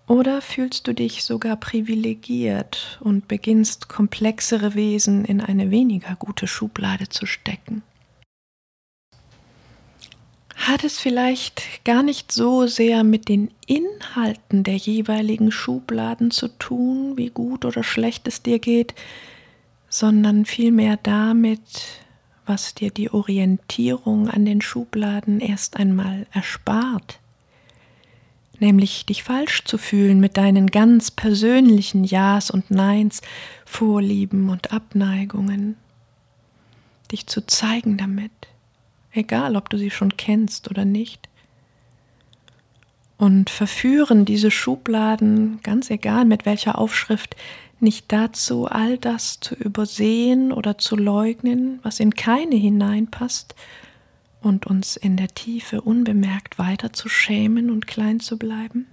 Oder 0.08 0.42
fühlst 0.42 0.88
du 0.88 0.94
dich 0.94 1.24
sogar 1.24 1.56
privilegiert 1.56 3.00
und 3.02 3.28
beginnst 3.28 3.88
komplexere 3.88 4.76
Wesen 4.76 5.24
in 5.26 5.40
eine 5.42 5.72
weniger 5.72 6.16
gute 6.16 6.46
Schublade 6.46 7.10
zu 7.10 7.26
stecken? 7.26 7.84
Hat 10.68 10.84
es 10.84 11.00
vielleicht 11.00 11.84
gar 11.84 12.04
nicht 12.04 12.32
so 12.32 12.68
sehr 12.68 13.04
mit 13.04 13.28
den 13.28 13.52
Inhalten 13.66 14.64
der 14.64 14.78
jeweiligen 14.78 15.52
Schubladen 15.52 16.32
zu 16.32 16.48
tun, 16.48 17.18
wie 17.18 17.30
gut 17.30 17.66
oder 17.66 17.84
schlecht 17.84 18.28
es 18.28 18.44
dir 18.44 18.60
geht, 18.60 18.94
sondern 19.90 20.46
vielmehr 20.46 20.98
damit, 20.98 21.62
was 22.46 22.76
dir 22.76 22.92
die 22.92 23.12
Orientierung 23.12 24.30
an 24.30 24.46
den 24.46 24.62
Schubladen 24.62 25.40
erst 25.40 25.78
einmal 25.78 26.28
erspart, 26.32 27.20
nämlich 28.60 29.06
dich 29.06 29.24
falsch 29.24 29.64
zu 29.66 29.78
fühlen 29.78 30.20
mit 30.20 30.38
deinen 30.38 30.68
ganz 30.68 31.12
persönlichen 31.12 32.04
Ja's 32.04 32.52
und 32.52 32.72
Neins, 32.72 33.22
Vorlieben 33.66 34.50
und 34.50 34.72
Abneigungen, 34.72 35.78
dich 37.12 37.28
zu 37.28 37.46
zeigen 37.46 37.98
damit 37.98 38.32
egal 39.14 39.56
ob 39.56 39.70
du 39.70 39.78
sie 39.78 39.92
schon 39.92 40.18
kennst 40.18 40.70
oder 40.70 40.86
nicht. 40.86 41.30
Und 43.18 43.50
verführen 43.50 44.26
diese 44.26 44.52
Schubladen, 44.52 45.60
ganz 45.64 45.90
egal 45.90 46.26
mit 46.26 46.46
welcher 46.46 46.78
Aufschrift, 46.78 47.36
nicht 47.80 48.12
dazu, 48.12 48.66
all 48.66 48.98
das 48.98 49.40
zu 49.40 49.56
übersehen 49.56 50.52
oder 50.52 50.78
zu 50.78 50.96
leugnen, 50.96 51.80
was 51.84 52.00
in 52.00 52.16
keine 52.16 52.56
hineinpasst, 52.56 53.56
und 54.42 54.68
uns 54.68 54.98
in 54.98 55.16
der 55.16 55.30
Tiefe 55.30 55.82
unbemerkt 55.82 56.60
weiter 56.60 56.92
zu 56.92 57.10
schämen 57.10 57.72
und 57.72 57.88
klein 57.88 58.20
zu 58.20 58.38
bleiben? 58.38 58.88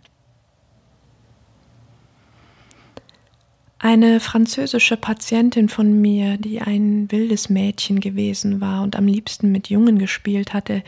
Eine 3.82 4.20
französische 4.20 4.98
Patientin 4.98 5.70
von 5.70 6.02
mir, 6.02 6.36
die 6.36 6.60
ein 6.60 7.10
wildes 7.10 7.48
Mädchen 7.48 7.98
gewesen 8.00 8.60
war 8.60 8.82
und 8.82 8.94
am 8.94 9.06
liebsten 9.06 9.50
mit 9.52 9.70
Jungen 9.70 9.98
gespielt 9.98 10.52
hatte, 10.52 10.84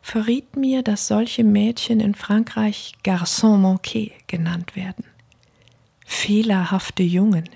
verriet 0.00 0.54
mir, 0.54 0.82
dass 0.82 1.08
solche 1.08 1.42
Mädchen 1.42 1.98
in 1.98 2.14
Frankreich 2.14 2.92
Garçon 3.04 3.60
manqué 3.60 4.12
genannt 4.28 4.76
werden. 4.76 5.04
Fehlerhafte 6.06 7.02
Jungen. 7.02 7.48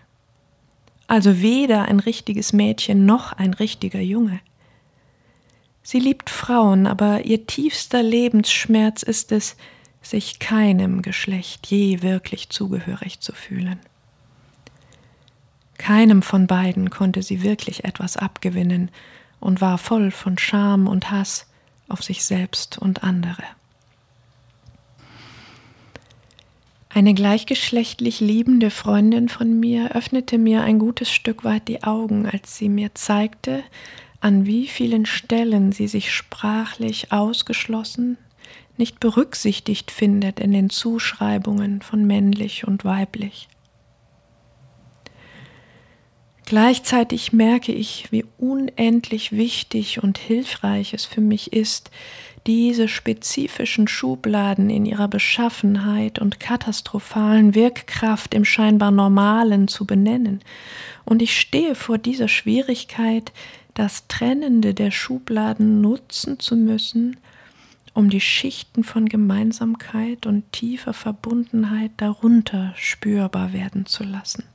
Also 1.06 1.40
weder 1.40 1.85
ein 1.85 2.00
richtiges 2.00 2.52
Mädchen 2.52 3.06
noch 3.06 3.32
ein 3.32 3.54
richtiger 3.54 4.00
Junge. 4.00 4.40
Sie 5.85 6.00
liebt 6.00 6.30
Frauen, 6.30 6.88
aber 6.88 7.25
ihr 7.25 7.47
tiefster 7.47 8.02
Lebensschmerz 8.02 9.04
ist 9.04 9.30
es, 9.30 9.56
sich 10.02 10.40
keinem 10.40 11.00
Geschlecht 11.00 11.68
je 11.68 12.02
wirklich 12.02 12.49
zugehörig 12.49 13.20
zu 13.20 13.32
fühlen. 13.32 13.78
Keinem 15.80 16.20
von 16.20 16.46
beiden 16.46 16.90
konnte 16.90 17.22
sie 17.22 17.42
wirklich 17.42 17.84
etwas 17.84 18.18
abgewinnen 18.18 18.90
und 19.40 19.62
war 19.62 19.78
voll 19.78 20.10
von 20.10 20.37
Scham 20.37 20.87
und 20.87 21.10
Hass 21.10 21.46
auf 21.88 22.02
sich 22.02 22.22
selbst 22.22 22.76
und 22.76 23.02
andere. 23.02 23.42
Eine 26.90 27.14
gleichgeschlechtlich 27.14 28.20
liebende 28.20 28.70
Freundin 28.70 29.30
von 29.30 29.58
mir 29.58 29.96
öffnete 29.96 30.37
mir 30.37 30.64
ein 30.64 30.78
gutes 30.78 31.10
Stück 31.10 31.44
weit 31.44 31.66
die 31.66 31.82
Augen, 31.82 32.26
als 32.26 32.58
sie 32.58 32.68
mir 32.68 32.94
zeigte, 32.94 33.62
an 34.20 34.44
wie 34.44 34.66
vielen 34.66 35.06
Stellen 35.06 35.72
sie 35.72 35.88
sich 35.88 36.12
sprachlich 36.12 37.10
ausgeschlossen, 37.10 38.18
nicht 38.76 39.00
berücksichtigt 39.00 39.90
findet 39.90 40.40
in 40.40 40.52
den 40.52 40.68
Zuschreibungen 40.68 41.80
von 41.80 42.06
männlich 42.06 42.66
und 42.66 42.84
weiblich. 42.84 43.49
Gleichzeitig 46.50 47.33
merke 47.33 47.71
ich, 47.71 48.11
wie 48.11 48.25
unendlich 48.37 49.30
wichtig 49.30 50.02
und 50.02 50.19
hilfreich 50.19 50.92
es 50.95 51.04
für 51.04 51.21
mich 51.21 51.52
ist, 51.52 51.92
diese 52.45 52.88
spezifischen 52.88 53.87
Schubladen 53.87 54.69
in 54.69 54.85
ihrer 54.85 55.07
Beschaffenheit 55.07 56.19
und 56.19 56.40
katastrophalen 56.40 57.54
Wirkkraft 57.54 58.35
im 58.35 58.45
scheinbar 58.45 58.90
Normalen 58.90 59.69
zu 59.69 59.87
benennen. 59.87 60.40
Und 61.04 61.23
ich 61.23 61.38
stehe 61.38 61.76
vor 61.76 61.99
dieser 61.99 62.26
Schwierigkeit, 62.26 63.30
das 63.75 64.09
Trennende 64.09 64.75
der 64.75 64.90
Schubladen 64.90 65.80
nutzen 65.80 66.40
zu 66.40 66.57
müssen, 66.57 67.19
um 67.95 68.11
die 68.11 68.21
Schichten 68.21 68.83
von 68.83 69.09
Gemeinsamkeit 69.09 70.26
und 70.26 70.50
tiefer 70.50 70.95
Verbundenheit 70.95 71.92
darunter 71.99 72.75
spürbar 72.76 73.52
werden 73.52 73.87
zu 73.87 74.02
lassen. 74.02 74.50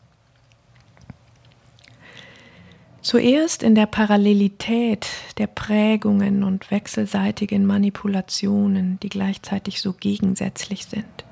Zuerst 3.05 3.61
in 3.61 3.75
der 3.75 3.85
Parallelität 3.85 5.07
der 5.37 5.45
Prägungen 5.45 6.43
und 6.43 6.71
wechselseitigen 6.71 7.63
Manipulationen, 7.63 8.99
die 8.99 9.09
gleichzeitig 9.09 9.79
so 9.79 9.93
gegensätzlich 9.93 10.87
sind. 10.87 11.23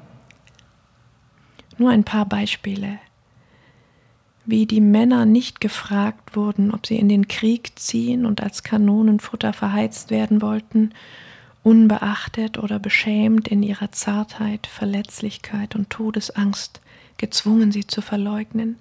Nur 1.80 1.90
ein 1.90 2.04
paar 2.04 2.28
Beispiele. 2.28 3.00
Wie 4.46 4.68
die 4.68 4.82
Männer 4.82 5.26
nicht 5.26 5.62
gefragt 5.62 6.36
wurden, 6.36 6.72
ob 6.72 6.86
sie 6.86 7.00
in 7.00 7.10
den 7.10 7.28
Krieg 7.28 7.72
ziehen 7.80 8.28
und 8.28 8.44
als 8.44 8.62
Kanonenfutter 8.62 9.52
verheizt 9.52 10.12
werden 10.12 10.44
wollten, 10.44 10.92
unbeachtet 11.64 12.60
oder 12.60 12.78
beschämt 12.78 13.48
in 13.48 13.64
ihrer 13.64 13.92
Zartheit, 13.92 14.68
Verletzlichkeit 14.68 15.74
und 15.74 15.90
Todesangst 15.90 16.82
gezwungen, 17.18 17.72
sie 17.72 17.88
zu 17.88 18.04
verleugnen 18.04 18.78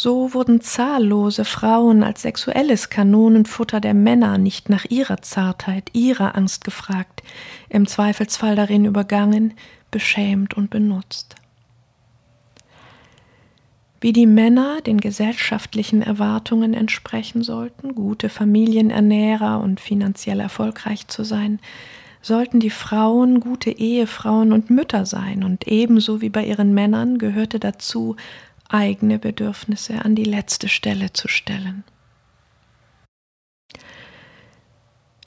so 0.00 0.32
wurden 0.32 0.62
zahllose 0.62 1.44
Frauen 1.44 2.02
als 2.02 2.22
sexuelles 2.22 2.88
Kanonenfutter 2.88 3.80
der 3.80 3.92
Männer 3.92 4.38
nicht 4.38 4.70
nach 4.70 4.86
ihrer 4.86 5.20
Zartheit, 5.20 5.90
ihrer 5.92 6.38
Angst 6.38 6.64
gefragt, 6.64 7.22
im 7.68 7.86
Zweifelsfall 7.86 8.56
darin 8.56 8.86
übergangen, 8.86 9.52
beschämt 9.90 10.54
und 10.54 10.70
benutzt. 10.70 11.34
Wie 14.00 14.14
die 14.14 14.24
Männer 14.24 14.80
den 14.80 15.02
gesellschaftlichen 15.02 16.00
Erwartungen 16.00 16.72
entsprechen 16.72 17.42
sollten, 17.42 17.94
gute 17.94 18.30
Familienernährer 18.30 19.60
und 19.60 19.80
finanziell 19.80 20.40
erfolgreich 20.40 21.08
zu 21.08 21.24
sein, 21.24 21.60
sollten 22.22 22.60
die 22.60 22.70
Frauen 22.70 23.40
gute 23.40 23.70
Ehefrauen 23.70 24.52
und 24.52 24.70
Mütter 24.70 25.04
sein, 25.04 25.44
und 25.44 25.66
ebenso 25.66 26.20
wie 26.22 26.30
bei 26.30 26.44
ihren 26.44 26.72
Männern 26.72 27.18
gehörte 27.18 27.58
dazu, 27.58 28.16
eigene 28.72 29.18
Bedürfnisse 29.18 30.04
an 30.04 30.14
die 30.14 30.24
letzte 30.24 30.68
Stelle 30.68 31.12
zu 31.12 31.28
stellen. 31.28 31.84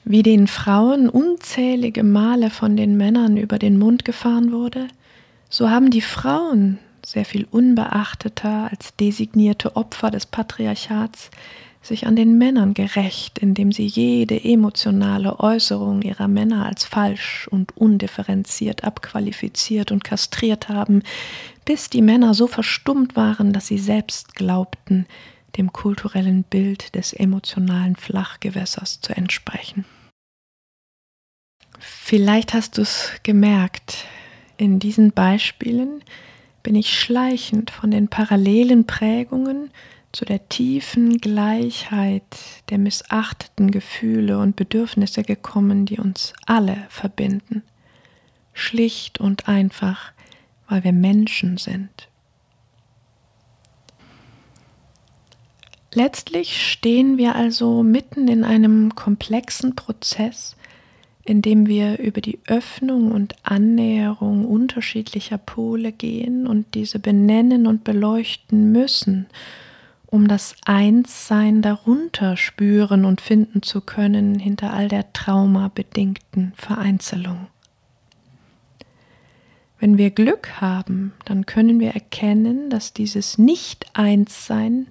Wie 0.06 0.24
den 0.24 0.48
Frauen 0.48 1.08
unzählige 1.08 2.04
Male 2.04 2.50
von 2.50 2.76
den 2.76 2.98
Männern 2.98 3.38
über 3.38 3.58
den 3.58 3.78
Mund 3.78 4.04
gefahren 4.04 4.52
wurde, 4.52 4.88
so 5.50 5.70
haben 5.70 5.92
die 5.92 6.02
Frauen 6.02 6.80
sehr 7.06 7.26
viel 7.26 7.48
unbeachteter 7.50 8.70
als 8.70 8.96
designierte 8.96 9.76
Opfer 9.76 10.12
des 10.12 10.26
Patriarchats 10.26 11.30
sich 11.82 12.08
an 12.08 12.16
den 12.16 12.38
Männern 12.38 12.74
gerecht, 12.74 13.40
indem 13.40 13.74
sie 13.74 13.86
jede 13.86 14.42
emotionale 14.42 15.40
Äußerung 15.40 16.02
ihrer 16.02 16.30
Männer 16.30 16.66
als 16.66 16.86
falsch 16.86 17.48
und 17.52 17.76
undifferenziert 17.76 18.86
abqualifiziert 18.86 19.92
und 19.92 20.04
kastriert 20.04 20.70
haben, 20.70 21.04
bis 21.66 21.90
die 21.90 22.02
Männer 22.02 22.34
so 22.34 22.48
verstummt 22.48 23.16
waren, 23.16 23.54
dass 23.54 23.68
sie 23.68 23.78
selbst 23.78 24.36
glaubten, 24.36 25.06
dem 25.58 25.72
kulturellen 25.72 26.44
Bild 26.44 26.96
des 26.96 27.14
emotionalen 27.14 27.96
Flachgewässers 27.96 29.02
zu 29.02 29.16
entsprechen. 29.16 29.86
Vielleicht 31.80 32.54
hast 32.54 32.78
du 32.78 32.82
es 32.82 33.12
gemerkt, 33.24 34.06
in 34.58 34.80
diesen 34.80 35.12
Beispielen 35.12 36.04
bin 36.64 36.76
ich 36.76 36.98
schleichend 36.98 37.72
von 37.72 37.92
den 37.92 38.08
parallelen 38.08 38.86
Prägungen 38.88 39.70
zu 40.14 40.26
der 40.26 40.48
tiefen 40.48 41.18
Gleichheit 41.18 42.24
der 42.70 42.78
missachteten 42.78 43.72
Gefühle 43.72 44.38
und 44.38 44.56
Bedürfnisse 44.56 45.24
gekommen, 45.24 45.86
die 45.86 46.00
uns 46.00 46.34
alle 46.46 46.86
verbinden. 46.90 47.64
Schlicht 48.54 49.20
und 49.20 49.50
einfach 49.50 50.13
weil 50.74 50.84
wir 50.84 50.92
Menschen 50.92 51.58
sind. 51.58 52.10
Letztlich 55.94 56.68
stehen 56.68 57.20
wir 57.20 57.36
also 57.36 57.84
mitten 57.84 58.28
in 58.28 58.44
einem 58.44 58.96
komplexen 58.96 59.76
Prozess, 59.76 60.56
in 61.24 61.44
dem 61.44 61.68
wir 61.68 62.00
über 62.00 62.22
die 62.22 62.40
Öffnung 62.48 63.12
und 63.12 63.36
Annäherung 63.44 64.46
unterschiedlicher 64.48 65.38
Pole 65.38 65.92
gehen 65.92 66.48
und 66.48 66.74
diese 66.74 66.98
benennen 66.98 67.68
und 67.68 67.84
beleuchten 67.84 68.72
müssen, 68.72 69.28
um 70.08 70.28
das 70.28 70.56
Einssein 70.66 71.62
darunter 71.62 72.36
spüren 72.36 73.06
und 73.06 73.22
finden 73.22 73.62
zu 73.62 73.80
können 73.80 74.40
hinter 74.40 74.74
all 74.74 74.88
der 74.88 75.14
traumabedingten 75.14 76.54
Vereinzelung. 76.56 77.46
Wenn 79.84 79.98
wir 79.98 80.12
Glück 80.12 80.62
haben, 80.62 81.12
dann 81.26 81.46
können 81.46 81.82
wir 81.82 81.90
erkennen, 81.90 82.70
dass 82.70 82.94
dieses 82.94 83.38
Nicht-Eins-Sein, 83.38 84.88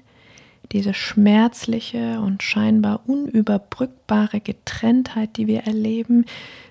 diese 0.70 0.92
schmerzliche 0.92 2.20
und 2.20 2.42
scheinbar 2.42 3.00
unüberbrückbare 3.06 4.40
Getrenntheit, 4.40 5.38
die 5.38 5.46
wir 5.46 5.60
erleben, 5.60 6.26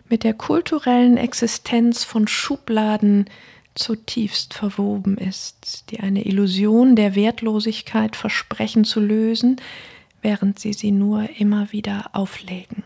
mit 0.08 0.24
der 0.24 0.36
kulturellen 0.36 1.18
Existenz 1.18 2.04
von 2.04 2.28
Schubladen 2.28 3.26
zutiefst 3.74 4.54
verwoben 4.54 5.18
ist, 5.18 5.86
die 5.90 6.02
eine 6.02 6.24
Illusion 6.24 6.96
der 6.96 7.16
Wertlosigkeit 7.16 8.16
versprechen 8.16 8.86
zu 8.86 9.00
lösen, 9.00 9.56
während 10.22 10.60
sie 10.60 10.74
sie 10.74 10.92
nur 10.92 11.28
immer 11.40 11.72
wieder 11.72 12.12
auflegen. 12.14 12.84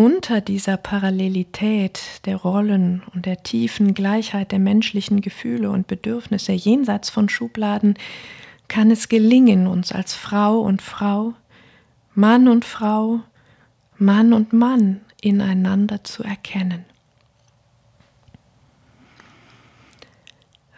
Unter 0.00 0.40
dieser 0.40 0.78
Parallelität 0.78 2.22
der 2.24 2.36
Rollen 2.36 3.02
und 3.12 3.26
der 3.26 3.42
tiefen 3.42 3.92
Gleichheit 3.92 4.50
der 4.50 4.58
menschlichen 4.58 5.20
Gefühle 5.20 5.70
und 5.70 5.88
Bedürfnisse 5.88 6.52
jenseits 6.52 7.10
von 7.10 7.28
Schubladen 7.28 7.98
kann 8.66 8.90
es 8.90 9.10
gelingen, 9.10 9.66
uns 9.66 9.92
als 9.92 10.14
Frau 10.14 10.60
und 10.60 10.80
Frau, 10.80 11.34
Mann 12.14 12.48
und 12.48 12.64
Frau, 12.64 13.20
Mann 13.98 14.32
und 14.32 14.54
Mann 14.54 15.02
ineinander 15.20 16.02
zu 16.02 16.22
erkennen. 16.22 16.86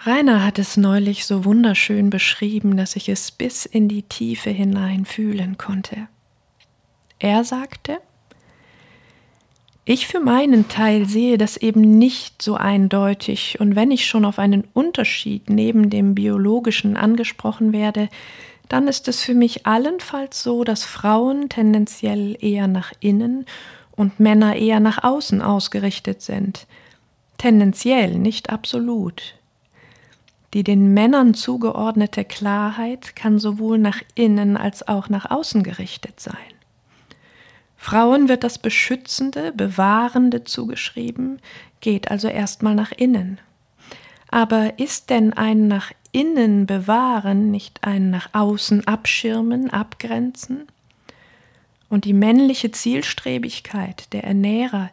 Rainer 0.01 0.45
hat 0.45 0.59
es 0.59 0.77
neulich 0.77 1.27
so 1.27 1.45
wunderschön 1.45 2.11
beschrieben, 2.11 2.77
dass 2.77 2.97
ich 2.97 3.09
es 3.09 3.31
bis 3.31 3.67
in 3.67 3.87
die 3.87 4.03
Tiefe 4.03 4.51
hinein 4.51 5.05
fühlen 5.05 5.59
konnte. 5.59 6.09
Er 7.21 7.45
sagte, 7.45 8.01
ich 9.85 10.07
für 10.07 10.21
meinen 10.21 10.69
Teil 10.69 11.07
sehe 11.07 11.39
das 11.39 11.57
eben 11.57 11.99
nicht 11.99 12.41
so 12.41 12.55
eindeutig, 12.55 13.59
und 13.61 13.75
wenn 13.75 13.91
ich 13.91 14.07
schon 14.07 14.25
auf 14.25 14.39
einen 14.39 14.65
Unterschied 14.73 15.51
neben 15.51 15.91
dem 15.91 16.15
biologischen 16.15 16.97
angesprochen 16.97 17.73
werde, 17.73 18.09
dann 18.69 18.87
ist 18.89 19.09
es 19.09 19.23
für 19.23 19.35
mich 19.35 19.67
allenfalls 19.67 20.43
so, 20.43 20.65
dass 20.65 20.85
Frauen 20.85 21.49
tendenziell 21.49 22.37
eher 22.41 22.69
nach 22.69 22.93
innen 23.01 23.45
und 23.97 24.21
Männer 24.21 24.57
eher 24.57 24.81
nach 24.81 25.03
außen 25.03 25.43
ausgerichtet 25.43 26.23
sind. 26.23 26.67
Tendenziell, 27.37 28.15
nicht 28.19 28.51
absolut. 28.51 29.35
Die 30.55 30.63
den 30.63 30.95
Männern 30.95 31.35
zugeordnete 31.35 32.25
Klarheit 32.25 33.17
kann 33.17 33.39
sowohl 33.39 33.79
nach 33.79 34.01
innen 34.15 34.57
als 34.57 34.87
auch 34.87 35.09
nach 35.09 35.31
außen 35.31 35.63
gerichtet 35.63 36.21
sein. 36.21 36.37
Frauen 37.83 38.29
wird 38.29 38.45
das 38.45 38.59
Beschützende, 38.59 39.51
Bewahrende 39.51 40.45
zugeschrieben, 40.45 41.41
geht 41.81 42.13
also 42.13 42.29
erstmal 42.29 42.77
nach 42.77 42.93
innen. 42.93 43.41
Aber 44.31 44.79
ist 44.79 45.11
denn 45.11 45.33
ein 45.33 45.67
nach 45.67 45.91
innen 46.13 46.67
bewahren 46.67 47.51
nicht 47.51 47.83
ein 47.83 48.11
nach 48.11 48.29
außen 48.35 48.87
abschirmen, 48.87 49.71
abgrenzen? 49.71 50.69
Und 51.89 52.05
die 52.05 52.13
männliche 52.13 52.71
Zielstrebigkeit 52.71 54.13
der 54.13 54.23
Ernährer, 54.23 54.91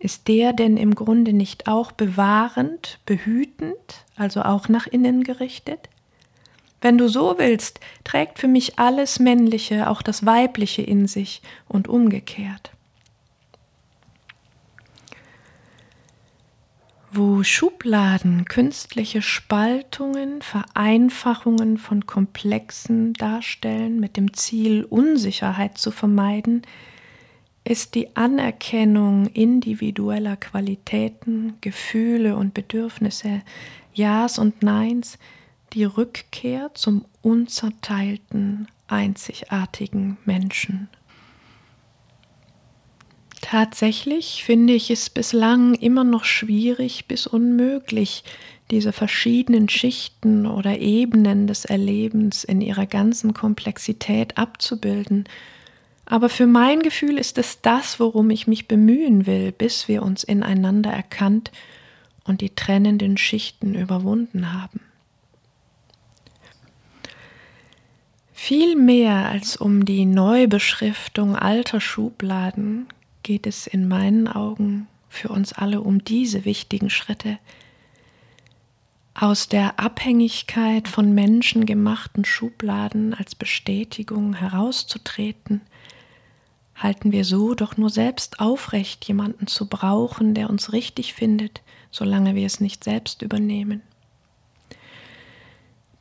ist 0.00 0.26
der 0.26 0.52
denn 0.52 0.76
im 0.76 0.96
Grunde 0.96 1.32
nicht 1.32 1.68
auch 1.68 1.92
bewahrend, 1.92 2.98
behütend, 3.06 4.04
also 4.16 4.42
auch 4.42 4.68
nach 4.68 4.88
innen 4.88 5.22
gerichtet? 5.22 5.88
Wenn 6.84 6.98
du 6.98 7.08
so 7.08 7.38
willst, 7.38 7.80
trägt 8.04 8.38
für 8.38 8.46
mich 8.46 8.78
alles 8.78 9.18
Männliche 9.18 9.88
auch 9.88 10.02
das 10.02 10.26
Weibliche 10.26 10.82
in 10.82 11.06
sich 11.06 11.40
und 11.66 11.88
umgekehrt. 11.88 12.72
wo 17.16 17.44
Schubladen 17.44 18.44
künstliche 18.44 19.22
Spaltungen, 19.22 20.42
Vereinfachungen 20.42 21.78
von 21.78 22.06
Komplexen 22.06 23.12
darstellen 23.12 24.00
mit 24.00 24.16
dem 24.16 24.34
Ziel, 24.34 24.84
Unsicherheit 24.84 25.78
zu 25.78 25.92
vermeiden, 25.92 26.62
ist 27.62 27.94
die 27.94 28.16
Anerkennung 28.16 29.26
individueller 29.28 30.36
Qualitäten, 30.36 31.54
Gefühle 31.60 32.36
und 32.36 32.52
Bedürfnisse, 32.52 33.42
Ja's 33.94 34.40
und 34.40 34.64
Neins, 34.64 35.16
die 35.74 35.84
Rückkehr 35.84 36.70
zum 36.74 37.04
unzerteilten, 37.20 38.68
einzigartigen 38.86 40.18
Menschen. 40.24 40.88
Tatsächlich 43.40 44.44
finde 44.44 44.72
ich 44.72 44.90
es 44.90 45.10
bislang 45.10 45.74
immer 45.74 46.04
noch 46.04 46.24
schwierig 46.24 47.06
bis 47.06 47.26
unmöglich, 47.26 48.24
diese 48.70 48.92
verschiedenen 48.92 49.68
Schichten 49.68 50.46
oder 50.46 50.78
Ebenen 50.78 51.46
des 51.46 51.64
Erlebens 51.64 52.44
in 52.44 52.60
ihrer 52.60 52.86
ganzen 52.86 53.34
Komplexität 53.34 54.38
abzubilden. 54.38 55.24
Aber 56.06 56.28
für 56.28 56.46
mein 56.46 56.80
Gefühl 56.80 57.18
ist 57.18 57.36
es 57.36 57.60
das, 57.60 58.00
worum 58.00 58.30
ich 58.30 58.46
mich 58.46 58.68
bemühen 58.68 59.26
will, 59.26 59.52
bis 59.52 59.88
wir 59.88 60.02
uns 60.02 60.24
ineinander 60.24 60.90
erkannt 60.90 61.50
und 62.24 62.40
die 62.40 62.54
trennenden 62.54 63.18
Schichten 63.18 63.74
überwunden 63.74 64.52
haben. 64.52 64.80
Viel 68.46 68.76
mehr 68.76 69.30
als 69.30 69.56
um 69.56 69.86
die 69.86 70.04
Neubeschriftung 70.04 71.34
alter 71.34 71.80
Schubladen 71.80 72.88
geht 73.22 73.46
es 73.46 73.66
in 73.66 73.88
meinen 73.88 74.28
Augen 74.28 74.86
für 75.08 75.30
uns 75.30 75.54
alle 75.54 75.80
um 75.80 76.04
diese 76.04 76.44
wichtigen 76.44 76.90
Schritte, 76.90 77.38
aus 79.14 79.48
der 79.48 79.80
Abhängigkeit 79.80 80.88
von 80.88 81.14
menschengemachten 81.14 82.26
Schubladen 82.26 83.14
als 83.14 83.34
Bestätigung 83.34 84.34
herauszutreten, 84.34 85.62
halten 86.74 87.12
wir 87.12 87.24
so 87.24 87.54
doch 87.54 87.78
nur 87.78 87.88
selbst 87.88 88.40
aufrecht, 88.40 89.06
jemanden 89.06 89.46
zu 89.46 89.70
brauchen, 89.70 90.34
der 90.34 90.50
uns 90.50 90.74
richtig 90.74 91.14
findet, 91.14 91.62
solange 91.90 92.34
wir 92.34 92.44
es 92.44 92.60
nicht 92.60 92.84
selbst 92.84 93.22
übernehmen. 93.22 93.80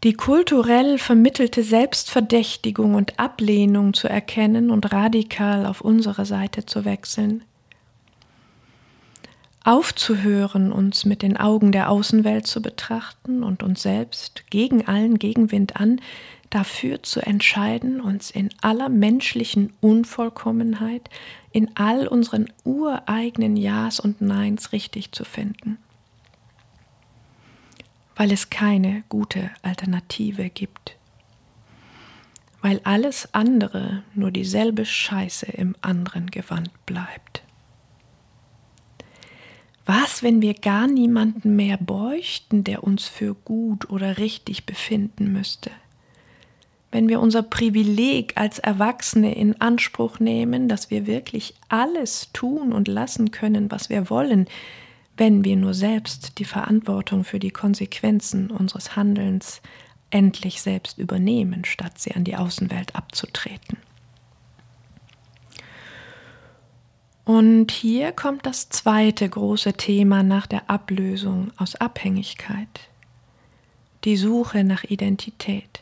Die 0.04 0.16
kulturell 0.16 0.98
vermittelte 0.98 1.64
Selbstverdächtigung 1.64 2.96
und 2.96 3.20
Ablehnung 3.20 3.94
zu 3.94 4.10
erkennen 4.10 4.70
und 4.70 4.92
radikal 4.92 5.66
auf 5.66 5.80
unsere 5.80 6.26
Seite 6.26 6.66
zu 6.66 6.84
wechseln. 6.84 7.46
Aufzuhören, 9.64 10.74
uns 10.74 11.06
mit 11.06 11.22
den 11.22 11.38
Augen 11.38 11.72
der 11.72 11.90
Außenwelt 11.90 12.46
zu 12.48 12.62
betrachten 12.62 13.44
und 13.44 13.64
uns 13.64 13.82
selbst 13.82 14.44
gegen 14.50 14.86
allen 14.90 15.20
Gegenwind 15.20 15.78
an, 15.78 16.02
dafür 16.50 17.02
zu 17.02 17.22
entscheiden, 17.22 18.02
uns 18.02 18.30
in 18.30 18.50
aller 18.62 18.90
menschlichen 18.90 19.72
Unvollkommenheit, 19.80 21.10
in 21.54 21.78
all 21.78 22.10
unseren 22.10 22.52
ureigenen 22.66 23.56
Ja's 23.56 24.02
und 24.02 24.20
Neins 24.20 24.74
richtig 24.74 25.14
zu 25.14 25.24
finden 25.24 25.78
weil 28.16 28.32
es 28.32 28.50
keine 28.50 29.04
gute 29.10 29.52
Alternative 29.62 30.50
gibt, 30.50 30.98
weil 32.62 32.80
alles 32.84 33.30
andere 33.34 34.04
nur 34.14 34.32
dieselbe 34.32 34.86
Scheiße 34.86 35.48
im 35.48 35.76
anderen 35.82 36.32
Gewand 36.32 36.72
bleibt. 36.86 37.44
Was, 39.86 40.24
wenn 40.24 40.42
wir 40.42 40.54
gar 40.54 40.88
niemanden 40.88 41.58
mehr 41.58 41.78
bräuchten, 41.78 42.64
der 42.64 42.84
uns 42.84 43.08
für 43.08 43.34
gut 43.36 43.90
oder 43.90 44.18
richtig 44.18 44.66
befinden 44.66 45.34
müsste? 45.34 45.72
Wenn 46.90 47.10
wir 47.10 47.20
unser 47.20 47.44
Privileg 47.44 48.34
als 48.36 48.60
Erwachsene 48.60 49.36
in 49.36 49.60
Anspruch 49.60 50.20
nehmen, 50.20 50.70
dass 50.70 50.90
wir 50.90 51.06
wirklich 51.06 51.56
alles 51.68 52.30
tun 52.32 52.72
und 52.72 52.88
lassen 52.88 53.32
können, 53.32 53.72
was 53.72 53.90
wir 53.90 54.10
wollen, 54.10 54.48
wenn 55.18 55.44
wir 55.44 55.56
nur 55.56 55.74
selbst 55.74 56.40
die 56.40 56.46
Verantwortung 56.46 57.24
für 57.24 57.40
die 57.40 57.52
Konsequenzen 57.52 58.50
unseres 58.50 58.96
Handelns 58.96 59.62
endlich 60.10 60.62
selbst 60.62 60.98
übernehmen, 60.98 61.66
statt 61.66 62.00
sie 62.00 62.14
an 62.14 62.24
die 62.24 62.36
Außenwelt 62.36 62.96
abzutreten. 62.96 63.78
Und 67.26 67.72
hier 67.72 68.12
kommt 68.12 68.46
das 68.46 68.70
zweite 68.70 69.28
große 69.30 69.74
Thema 69.74 70.24
nach 70.24 70.46
der 70.46 70.70
Ablösung 70.70 71.52
aus 71.58 71.76
Abhängigkeit, 71.76 72.90
die 74.04 74.18
Suche 74.18 74.64
nach 74.64 74.84
Identität. 74.84 75.82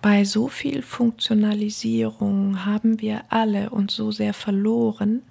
Bei 0.00 0.24
so 0.24 0.48
viel 0.48 0.82
Funktionalisierung 0.82 2.64
haben 2.64 3.00
wir 3.00 3.24
alle 3.28 3.70
uns 3.70 3.94
so 3.94 4.10
sehr 4.10 4.32
verloren, 4.32 5.22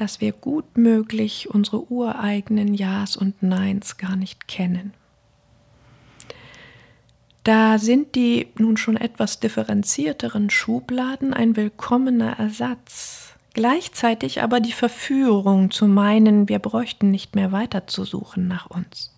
dass 0.00 0.22
wir 0.22 0.32
gut 0.32 0.78
möglich 0.78 1.50
unsere 1.50 1.92
ureigenen 1.92 2.72
Ja's 2.72 3.16
und 3.16 3.42
Neins 3.42 3.98
gar 3.98 4.16
nicht 4.16 4.48
kennen. 4.48 4.94
Da 7.44 7.78
sind 7.78 8.14
die 8.14 8.48
nun 8.56 8.78
schon 8.78 8.96
etwas 8.96 9.40
differenzierteren 9.40 10.48
Schubladen 10.48 11.34
ein 11.34 11.54
willkommener 11.54 12.38
Ersatz, 12.38 13.34
gleichzeitig 13.52 14.42
aber 14.42 14.60
die 14.60 14.72
Verführung 14.72 15.70
zu 15.70 15.86
meinen, 15.86 16.48
wir 16.48 16.60
bräuchten 16.60 17.10
nicht 17.10 17.34
mehr 17.34 17.52
weiterzusuchen 17.52 18.48
nach 18.48 18.70
uns. 18.70 19.14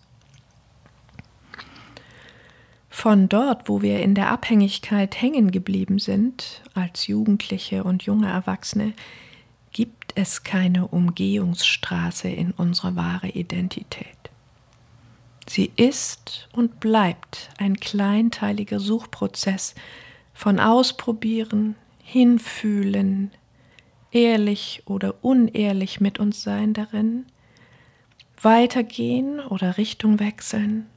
Von 2.89 3.29
dort, 3.29 3.69
wo 3.69 3.81
wir 3.81 4.01
in 4.01 4.15
der 4.15 4.29
Abhängigkeit 4.29 5.21
hängen 5.21 5.51
geblieben 5.51 5.99
sind, 5.99 6.61
als 6.73 7.07
Jugendliche 7.07 7.85
und 7.85 8.03
junge 8.03 8.29
Erwachsene, 8.29 8.93
es 10.15 10.43
keine 10.43 10.87
Umgehungsstraße 10.87 12.29
in 12.29 12.51
unsere 12.51 12.95
wahre 12.95 13.29
Identität. 13.29 14.07
Sie 15.47 15.71
ist 15.75 16.47
und 16.53 16.79
bleibt 16.79 17.49
ein 17.57 17.77
kleinteiliger 17.77 18.79
Suchprozess 18.79 19.75
von 20.33 20.59
Ausprobieren, 20.59 21.75
Hinfühlen, 22.01 23.31
ehrlich 24.11 24.83
oder 24.85 25.15
unehrlich 25.21 25.99
mit 25.99 26.19
uns 26.19 26.43
sein 26.43 26.73
darin, 26.73 27.25
weitergehen 28.41 29.39
oder 29.39 29.77
Richtung 29.77 30.19
wechseln, 30.19 30.87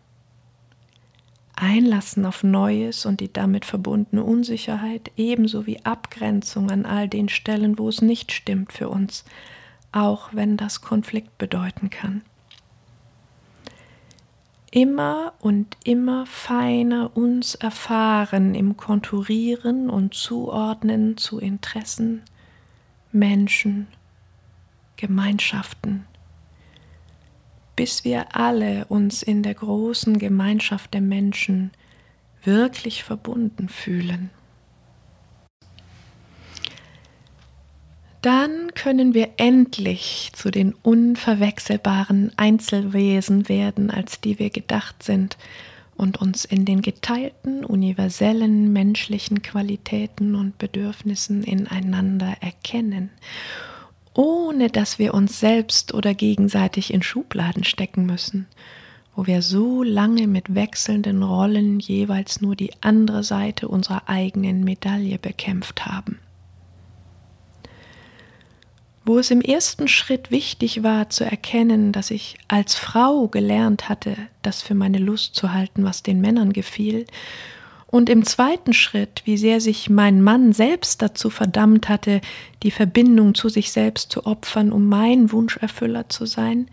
Einlassen 1.57 2.27
auf 2.27 2.45
Neues 2.45 3.07
und 3.07 3.21
die 3.21 3.33
damit 3.33 3.65
verbundene 3.65 4.23
Unsicherheit, 4.23 5.11
ebenso 5.17 5.67
wie 5.67 5.85
Abgrenzung 5.85 6.71
an 6.71 6.85
all 6.85 7.09
den 7.09 7.29
Stellen, 7.29 7.79
wo 7.79 7.89
es 7.89 8.03
nicht 8.03 8.31
stimmt 8.31 8.73
für 8.73 8.91
uns, 8.91 9.25
auch 9.91 10.29
wenn 10.33 10.59
das 10.59 10.83
Konflikt 10.83 11.39
bedeuten 11.39 11.89
kann. 11.89 12.23
Immer 14.71 15.33
und 15.41 15.79
immer 15.85 16.27
feiner 16.27 17.17
uns 17.17 17.55
erfahren 17.55 18.55
im 18.55 18.77
Konturieren 18.77 19.89
und 19.89 20.13
Zuordnen 20.13 21.17
zu 21.17 21.39
Interessen, 21.39 22.23
Menschen, 23.13 23.87
Gemeinschaften 24.97 26.05
bis 27.77 28.05
wir 28.05 28.35
alle 28.35 28.87
uns 28.87 29.23
in 29.23 29.43
der 29.43 29.55
großen 29.55 30.19
Gemeinschaft 30.19 30.95
der 30.95 31.03
Menschen 31.03 31.71
wirklich 32.43 33.05
verbunden 33.05 33.69
fühlen. 33.69 34.31
Dann 38.23 38.73
können 38.75 39.15
wir 39.15 39.35
endlich 39.37 40.31
zu 40.33 40.51
den 40.51 40.75
unverwechselbaren 40.75 42.33
Einzelwesen 42.37 43.49
werden, 43.49 43.91
als 43.91 44.21
die 44.21 44.39
wir 44.39 44.51
gedacht 44.51 45.03
sind, 45.03 45.37
und 45.95 46.21
uns 46.21 46.45
in 46.45 46.65
den 46.65 46.83
geteilten 46.83 47.65
universellen 47.65 48.73
menschlichen 48.73 49.43
Qualitäten 49.43 50.35
und 50.35 50.59
Bedürfnissen 50.59 51.43
ineinander 51.43 52.37
erkennen 52.41 53.11
ohne 54.17 54.69
dass 54.69 54.99
wir 54.99 55.15
uns 55.15 55.41
selbst 55.41 55.93
oder 55.93 56.15
gegenseitig 56.15 56.93
in 56.93 57.03
Schubladen 57.03 57.65
stecken 57.65 58.07
müssen, 58.07 58.47
wo 59.15 59.27
wir 59.27 59.43
so 59.43 59.83
lange 59.83 60.27
mit 60.27 60.55
wechselnden 60.55 61.23
Rollen 61.23 61.81
jeweils 61.81 62.41
nur 62.41 62.57
die 62.57 62.73
andere 62.81 63.23
Seite 63.23 63.69
unserer 63.69 64.09
eigenen 64.09 64.65
Medaille 64.65 65.19
bekämpft 65.19 65.87
haben. 65.87 66.19
Wo 69.05 69.19
es 69.19 69.31
im 69.31 69.41
ersten 69.41 69.87
Schritt 69.87 70.31
wichtig 70.31 70.83
war 70.83 71.11
zu 71.11 71.25
erkennen, 71.25 71.93
dass 71.93 72.11
ich 72.11 72.39
als 72.49 72.75
Frau 72.75 73.29
gelernt 73.29 73.89
hatte, 73.89 74.17
das 74.43 74.63
für 74.63 74.75
meine 74.75 74.99
Lust 74.99 75.37
zu 75.37 75.53
halten, 75.53 75.85
was 75.85 76.03
den 76.03 76.21
Männern 76.21 76.53
gefiel, 76.53 77.07
und 77.87 78.09
im 78.11 78.25
zweiten 78.25 78.73
Schritt, 78.73 79.23
wie 79.25 79.37
sehr 79.37 79.61
sich 79.61 79.89
mein 79.89 80.21
Mann 80.23 80.53
selbst 80.53 81.03
dazu 81.03 81.31
verdammt 81.31 81.89
hatte, 81.89 82.21
die 82.63 82.71
Verbindung 82.71 83.35
zu 83.35 83.49
sich 83.49 83.71
selbst 83.71 84.11
zu 84.11 84.27
opfern, 84.27 84.73
um 84.73 84.89
mein 84.89 85.31
Wunscherfüller 85.31 86.09
zu 86.09 86.27
sein, 86.27 86.69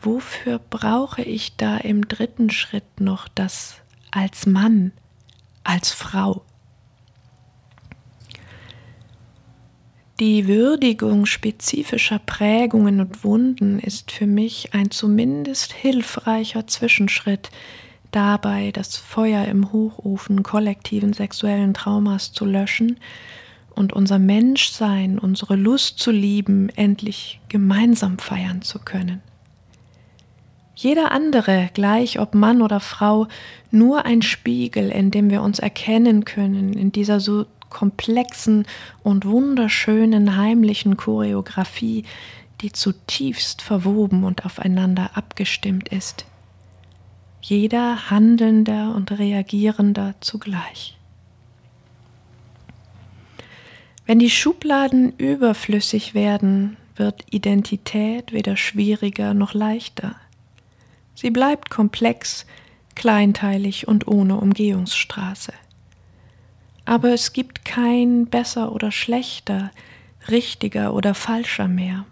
wofür 0.00 0.58
brauche 0.58 1.22
ich 1.22 1.56
da 1.56 1.76
im 1.76 2.06
dritten 2.06 2.50
Schritt 2.50 3.00
noch 3.00 3.28
das 3.28 3.76
als 4.10 4.46
Mann, 4.46 4.92
als 5.64 5.90
Frau? 5.90 6.42
Die 10.20 10.46
Würdigung 10.46 11.26
spezifischer 11.26 12.20
Prägungen 12.20 13.00
und 13.00 13.24
Wunden 13.24 13.80
ist 13.80 14.12
für 14.12 14.28
mich 14.28 14.72
ein 14.72 14.92
zumindest 14.92 15.72
hilfreicher 15.72 16.68
Zwischenschritt 16.68 17.50
dabei, 18.12 18.70
das 18.72 18.96
Feuer 18.96 19.44
im 19.46 19.72
Hochofen 19.72 20.42
kollektiven 20.42 21.12
sexuellen 21.12 21.74
Traumas 21.74 22.32
zu 22.32 22.44
löschen 22.44 22.98
und 23.74 23.92
unser 23.92 24.18
Menschsein, 24.18 25.18
unsere 25.18 25.56
Lust 25.56 25.98
zu 25.98 26.10
lieben, 26.10 26.68
endlich 26.70 27.40
gemeinsam 27.48 28.18
feiern 28.18 28.62
zu 28.62 28.78
können. 28.78 29.22
Jeder 30.74 31.12
andere, 31.12 31.70
gleich 31.74 32.18
ob 32.18 32.34
Mann 32.34 32.62
oder 32.62 32.80
Frau, 32.80 33.28
nur 33.70 34.04
ein 34.04 34.22
Spiegel, 34.22 34.90
in 34.90 35.10
dem 35.10 35.30
wir 35.30 35.42
uns 35.42 35.58
erkennen 35.58 36.24
können, 36.24 36.72
in 36.72 36.92
dieser 36.92 37.20
so 37.20 37.46
komplexen 37.70 38.66
und 39.02 39.24
wunderschönen 39.24 40.36
heimlichen 40.36 40.96
Choreografie, 40.96 42.04
die 42.60 42.72
zutiefst 42.72 43.62
verwoben 43.62 44.24
und 44.24 44.44
aufeinander 44.44 45.10
abgestimmt 45.14 45.88
ist. 45.88 46.26
Jeder 47.42 48.08
Handelnder 48.08 48.94
und 48.94 49.10
Reagierender 49.10 50.14
zugleich. 50.20 50.96
Wenn 54.06 54.20
die 54.20 54.30
Schubladen 54.30 55.12
überflüssig 55.18 56.14
werden, 56.14 56.76
wird 56.94 57.24
Identität 57.30 58.32
weder 58.32 58.56
schwieriger 58.56 59.34
noch 59.34 59.54
leichter. 59.54 60.14
Sie 61.16 61.30
bleibt 61.30 61.68
komplex, 61.68 62.46
kleinteilig 62.94 63.88
und 63.88 64.06
ohne 64.06 64.36
Umgehungsstraße. 64.36 65.52
Aber 66.84 67.12
es 67.12 67.32
gibt 67.32 67.64
kein 67.64 68.26
besser 68.26 68.72
oder 68.72 68.92
schlechter, 68.92 69.72
richtiger 70.28 70.94
oder 70.94 71.14
falscher 71.14 71.66
mehr. 71.66 72.06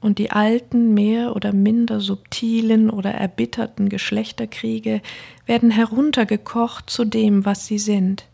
Und 0.00 0.18
die 0.18 0.30
alten, 0.30 0.94
mehr 0.94 1.34
oder 1.34 1.52
minder 1.52 2.00
subtilen 2.00 2.88
oder 2.88 3.10
erbitterten 3.10 3.88
Geschlechterkriege 3.88 5.02
werden 5.46 5.70
heruntergekocht 5.70 6.88
zu 6.88 7.04
dem, 7.04 7.44
was 7.44 7.66
sie 7.66 7.78
sind, 7.78 8.26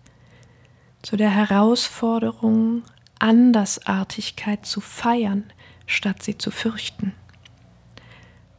zu 1.03 1.17
der 1.17 1.31
Herausforderung, 1.31 2.83
Andersartigkeit 3.19 4.67
zu 4.67 4.81
feiern, 4.81 5.45
statt 5.87 6.23
sie 6.23 6.37
zu 6.37 6.51
fürchten 6.51 7.15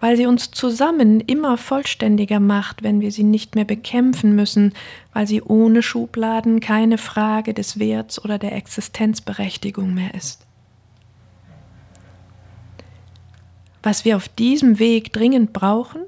weil 0.06 0.18
sie 0.18 0.28
uns 0.28 0.52
zusammen 0.52 1.20
immer 1.20 1.58
vollständiger 1.58 2.40
macht, 2.40 2.84
wenn 2.84 3.02
wir 3.02 3.12
sie 3.12 3.24
nicht 3.24 3.56
mehr 3.56 3.66
bekämpfen 3.66 4.36
müssen, 4.36 4.74
weil 5.14 5.26
sie 5.26 5.42
ohne 5.42 5.82
Schubladen 5.82 6.60
keine 6.60 7.00
Frage 7.00 7.56
des 7.56 7.80
Werts 7.80 8.24
oder 8.24 8.38
der 8.38 8.54
Existenzberechtigung 8.54 9.96
mehr 9.96 10.14
ist. 10.14 10.45
Was 13.86 14.04
wir 14.04 14.18
auf 14.18 14.28
diesem 14.28 14.80
Weg 14.80 15.14
dringend 15.14 15.54
brauchen? 15.54 16.02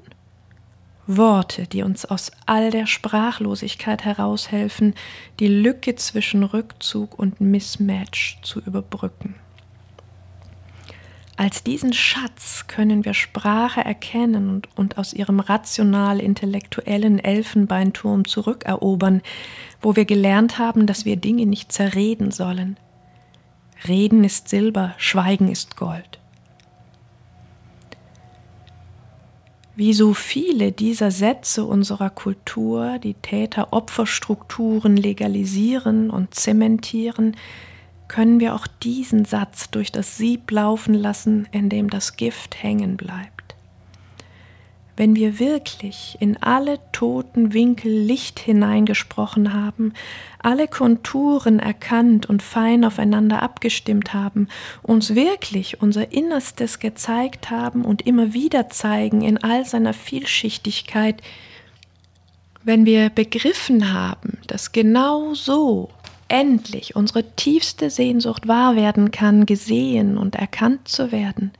Worte, 1.06 1.68
die 1.68 1.84
uns 1.84 2.04
aus 2.04 2.32
all 2.44 2.72
der 2.72 2.86
Sprachlosigkeit 2.86 4.04
heraushelfen, 4.04 4.94
die 5.38 5.46
Lücke 5.46 5.94
zwischen 5.94 6.42
Rückzug 6.42 7.16
und 7.16 7.40
Mismatch 7.40 8.40
zu 8.42 8.58
überbrücken. 8.58 9.36
Als 11.36 11.62
diesen 11.62 11.92
Schatz 11.92 12.66
können 12.66 13.04
wir 13.04 13.14
Sprache 13.14 13.84
erkennen 13.84 14.50
und, 14.50 14.68
und 14.76 14.98
aus 14.98 15.12
ihrem 15.12 15.38
rational-intellektuellen 15.38 17.20
Elfenbeinturm 17.20 18.26
zurückerobern, 18.26 19.22
wo 19.80 19.94
wir 19.94 20.04
gelernt 20.04 20.58
haben, 20.58 20.88
dass 20.88 21.04
wir 21.04 21.14
Dinge 21.14 21.46
nicht 21.46 21.70
zerreden 21.70 22.32
sollen. 22.32 22.76
Reden 23.86 24.24
ist 24.24 24.48
Silber, 24.48 24.96
Schweigen 24.98 25.48
ist 25.48 25.76
Gold. 25.76 26.17
Wie 29.78 29.92
so 29.92 30.12
viele 30.12 30.72
dieser 30.72 31.12
Sätze 31.12 31.64
unserer 31.64 32.10
Kultur 32.10 32.98
die 32.98 33.14
Täter-Opfer-Strukturen 33.14 34.96
legalisieren 34.96 36.10
und 36.10 36.34
zementieren, 36.34 37.36
können 38.08 38.40
wir 38.40 38.56
auch 38.56 38.66
diesen 38.66 39.24
Satz 39.24 39.70
durch 39.70 39.92
das 39.92 40.16
Sieb 40.16 40.50
laufen 40.50 40.94
lassen, 40.94 41.46
in 41.52 41.68
dem 41.68 41.90
das 41.90 42.16
Gift 42.16 42.60
hängen 42.60 42.96
bleibt. 42.96 43.37
Wenn 44.98 45.14
wir 45.14 45.38
wirklich 45.38 46.16
in 46.18 46.42
alle 46.42 46.80
toten 46.90 47.54
Winkel 47.54 47.88
Licht 47.92 48.40
hineingesprochen 48.40 49.54
haben, 49.54 49.92
alle 50.40 50.66
Konturen 50.66 51.60
erkannt 51.60 52.26
und 52.26 52.42
fein 52.42 52.84
aufeinander 52.84 53.40
abgestimmt 53.40 54.12
haben, 54.12 54.48
uns 54.82 55.14
wirklich 55.14 55.80
unser 55.80 56.10
Innerstes 56.10 56.80
gezeigt 56.80 57.48
haben 57.48 57.84
und 57.84 58.08
immer 58.08 58.34
wieder 58.34 58.70
zeigen 58.70 59.22
in 59.22 59.38
all 59.38 59.64
seiner 59.64 59.94
Vielschichtigkeit, 59.94 61.22
wenn 62.64 62.84
wir 62.84 63.08
begriffen 63.10 63.92
haben, 63.92 64.38
dass 64.48 64.72
genau 64.72 65.32
so 65.34 65.90
endlich 66.26 66.96
unsere 66.96 67.22
tiefste 67.36 67.90
Sehnsucht 67.90 68.48
wahr 68.48 68.74
werden 68.74 69.12
kann, 69.12 69.46
gesehen 69.46 70.18
und 70.18 70.34
erkannt 70.34 70.88
zu 70.88 71.12
werden, 71.12 71.52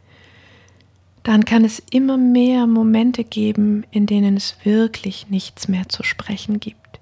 dann 1.23 1.45
kann 1.45 1.65
es 1.65 1.83
immer 1.91 2.17
mehr 2.17 2.67
Momente 2.67 3.25
geben, 3.25 3.85
in 3.91 4.07
denen 4.07 4.37
es 4.37 4.57
wirklich 4.65 5.29
nichts 5.29 5.69
mehr 5.69 5.89
zu 5.89 6.03
sprechen 6.03 6.61
gibt, 6.61 7.01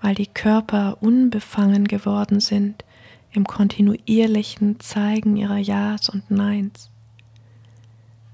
weil 0.00 0.14
die 0.14 0.26
Körper 0.26 0.98
unbefangen 1.00 1.88
geworden 1.88 2.40
sind 2.40 2.84
im 3.32 3.46
kontinuierlichen 3.46 4.80
Zeigen 4.80 5.36
ihrer 5.36 5.58
Ja's 5.58 6.08
und 6.08 6.30
Neins. 6.30 6.90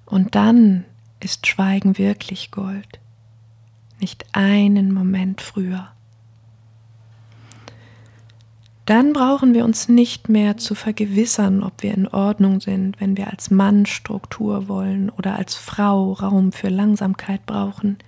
Und 0.06 0.34
dann 0.34 0.84
ist 1.20 1.46
Schweigen 1.46 1.98
wirklich 1.98 2.50
Gold, 2.50 3.00
nicht 4.00 4.24
einen 4.32 4.92
Moment 4.92 5.40
früher. 5.40 5.95
Dann 8.86 9.12
brauchen 9.12 9.52
wir 9.52 9.64
uns 9.64 9.88
nicht 9.88 10.28
mehr 10.28 10.58
zu 10.58 10.76
vergewissern, 10.76 11.64
ob 11.64 11.82
wir 11.82 11.92
in 11.92 12.06
Ordnung 12.06 12.60
sind, 12.60 13.00
wenn 13.00 13.16
wir 13.16 13.32
als 13.32 13.50
Mann 13.50 13.84
Struktur 13.84 14.68
wollen 14.68 15.10
oder 15.10 15.34
als 15.34 15.56
Frau 15.56 16.12
Raum 16.12 16.52
für 16.52 16.68
Langsamkeit 16.68 17.44
brauchen. 17.46 17.98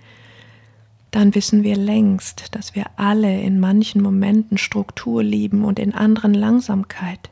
Dann 1.11 1.35
wissen 1.35 1.63
wir 1.63 1.75
längst, 1.75 2.55
dass 2.55 2.75
wir 2.75 2.85
alle 2.95 3.41
in 3.41 3.59
manchen 3.59 4.01
Momenten 4.01 4.57
Struktur 4.57 5.21
lieben 5.21 5.65
und 5.65 5.79
in 5.79 5.93
anderen 5.93 6.33
Langsamkeit, 6.33 7.29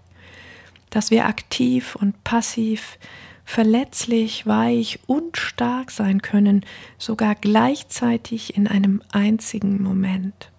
dass 0.90 1.10
wir 1.10 1.26
aktiv 1.26 1.96
und 1.96 2.22
passiv, 2.26 3.00
verletzlich, 3.46 4.46
weich 4.46 5.00
und 5.08 5.38
stark 5.38 5.92
sein 5.92 6.22
können, 6.22 6.66
sogar 6.98 7.34
gleichzeitig 7.34 8.58
in 8.58 8.68
einem 8.68 9.02
einzigen 9.14 9.82
Moment. 9.82 10.52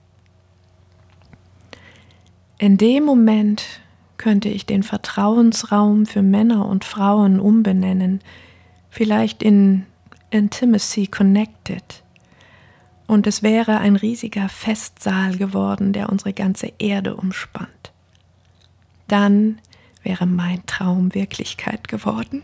In 2.58 2.76
dem 2.76 3.04
Moment 3.04 3.64
könnte 4.16 4.48
ich 4.48 4.66
den 4.66 4.82
Vertrauensraum 4.82 6.06
für 6.06 6.22
Männer 6.22 6.66
und 6.66 6.84
Frauen 6.84 7.38
umbenennen, 7.38 8.20
vielleicht 8.90 9.44
in 9.44 9.86
Intimacy 10.30 11.06
Connected. 11.06 12.02
Und 13.06 13.28
es 13.28 13.44
wäre 13.44 13.78
ein 13.78 13.94
riesiger 13.94 14.48
Festsaal 14.48 15.36
geworden, 15.36 15.92
der 15.92 16.10
unsere 16.10 16.32
ganze 16.32 16.72
Erde 16.78 17.14
umspannt. 17.14 17.92
Dann 19.06 19.60
wäre 20.02 20.26
mein 20.26 20.66
Traum 20.66 21.14
Wirklichkeit 21.14 21.86
geworden. 21.86 22.42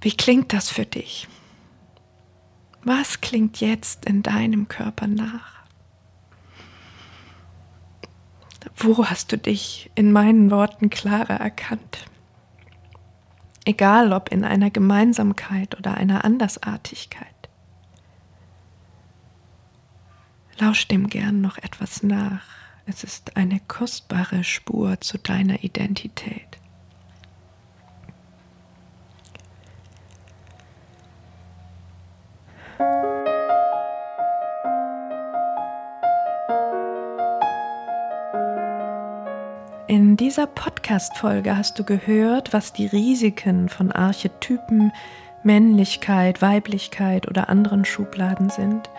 Wie 0.00 0.16
klingt 0.16 0.52
das 0.52 0.70
für 0.70 0.86
dich? 0.86 1.26
Was 2.82 3.20
klingt 3.20 3.60
jetzt 3.60 4.04
in 4.04 4.22
deinem 4.22 4.68
Körper 4.68 5.06
nach? 5.06 5.58
Wo 8.76 9.04
hast 9.06 9.32
du 9.32 9.38
dich 9.38 9.90
in 9.94 10.12
meinen 10.12 10.50
Worten 10.50 10.90
klarer 10.90 11.40
erkannt? 11.40 12.06
Egal 13.64 14.12
ob 14.12 14.30
in 14.30 14.44
einer 14.44 14.70
Gemeinsamkeit 14.70 15.76
oder 15.76 15.94
einer 15.94 16.24
Andersartigkeit. 16.24 17.26
Lausch 20.58 20.88
dem 20.88 21.08
gern 21.08 21.40
noch 21.40 21.58
etwas 21.58 22.02
nach. 22.02 22.44
Es 22.86 23.04
ist 23.04 23.36
eine 23.36 23.60
kostbare 23.68 24.44
Spur 24.44 25.00
zu 25.00 25.18
deiner 25.18 25.62
Identität. 25.62 26.57
In 39.88 40.18
dieser 40.18 40.46
Podcast-Folge 40.46 41.56
hast 41.56 41.78
du 41.78 41.82
gehört, 41.82 42.52
was 42.52 42.74
die 42.74 42.84
Risiken 42.84 43.70
von 43.70 43.90
Archetypen, 43.90 44.92
Männlichkeit, 45.42 46.42
Weiblichkeit 46.42 47.26
oder 47.26 47.48
anderen 47.48 47.86
Schubladen 47.86 48.50
sind, 48.50 48.90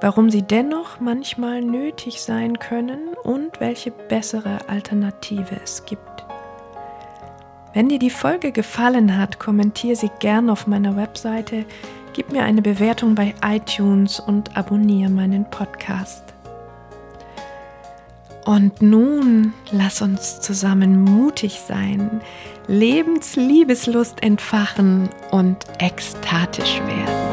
warum 0.00 0.30
sie 0.30 0.42
dennoch 0.42 1.00
manchmal 1.00 1.62
nötig 1.62 2.22
sein 2.22 2.60
können 2.60 3.00
und 3.24 3.58
welche 3.58 3.90
bessere 3.90 4.58
Alternative 4.68 5.60
es 5.64 5.84
gibt. 5.84 6.24
Wenn 7.74 7.88
dir 7.88 7.98
die 7.98 8.08
Folge 8.08 8.52
gefallen 8.52 9.16
hat, 9.16 9.40
kommentiere 9.40 9.96
sie 9.96 10.12
gern 10.20 10.48
auf 10.48 10.68
meiner 10.68 10.94
Webseite, 10.94 11.64
gib 12.12 12.30
mir 12.30 12.44
eine 12.44 12.62
Bewertung 12.62 13.16
bei 13.16 13.34
iTunes 13.44 14.20
und 14.20 14.56
abonniere 14.56 15.10
meinen 15.10 15.50
Podcast. 15.50 16.29
Und 18.50 18.82
nun 18.82 19.52
lass 19.70 20.02
uns 20.02 20.40
zusammen 20.40 21.04
mutig 21.04 21.60
sein, 21.68 22.20
Lebensliebeslust 22.66 24.24
entfachen 24.24 25.08
und 25.30 25.58
ekstatisch 25.78 26.80
werden. 26.80 27.29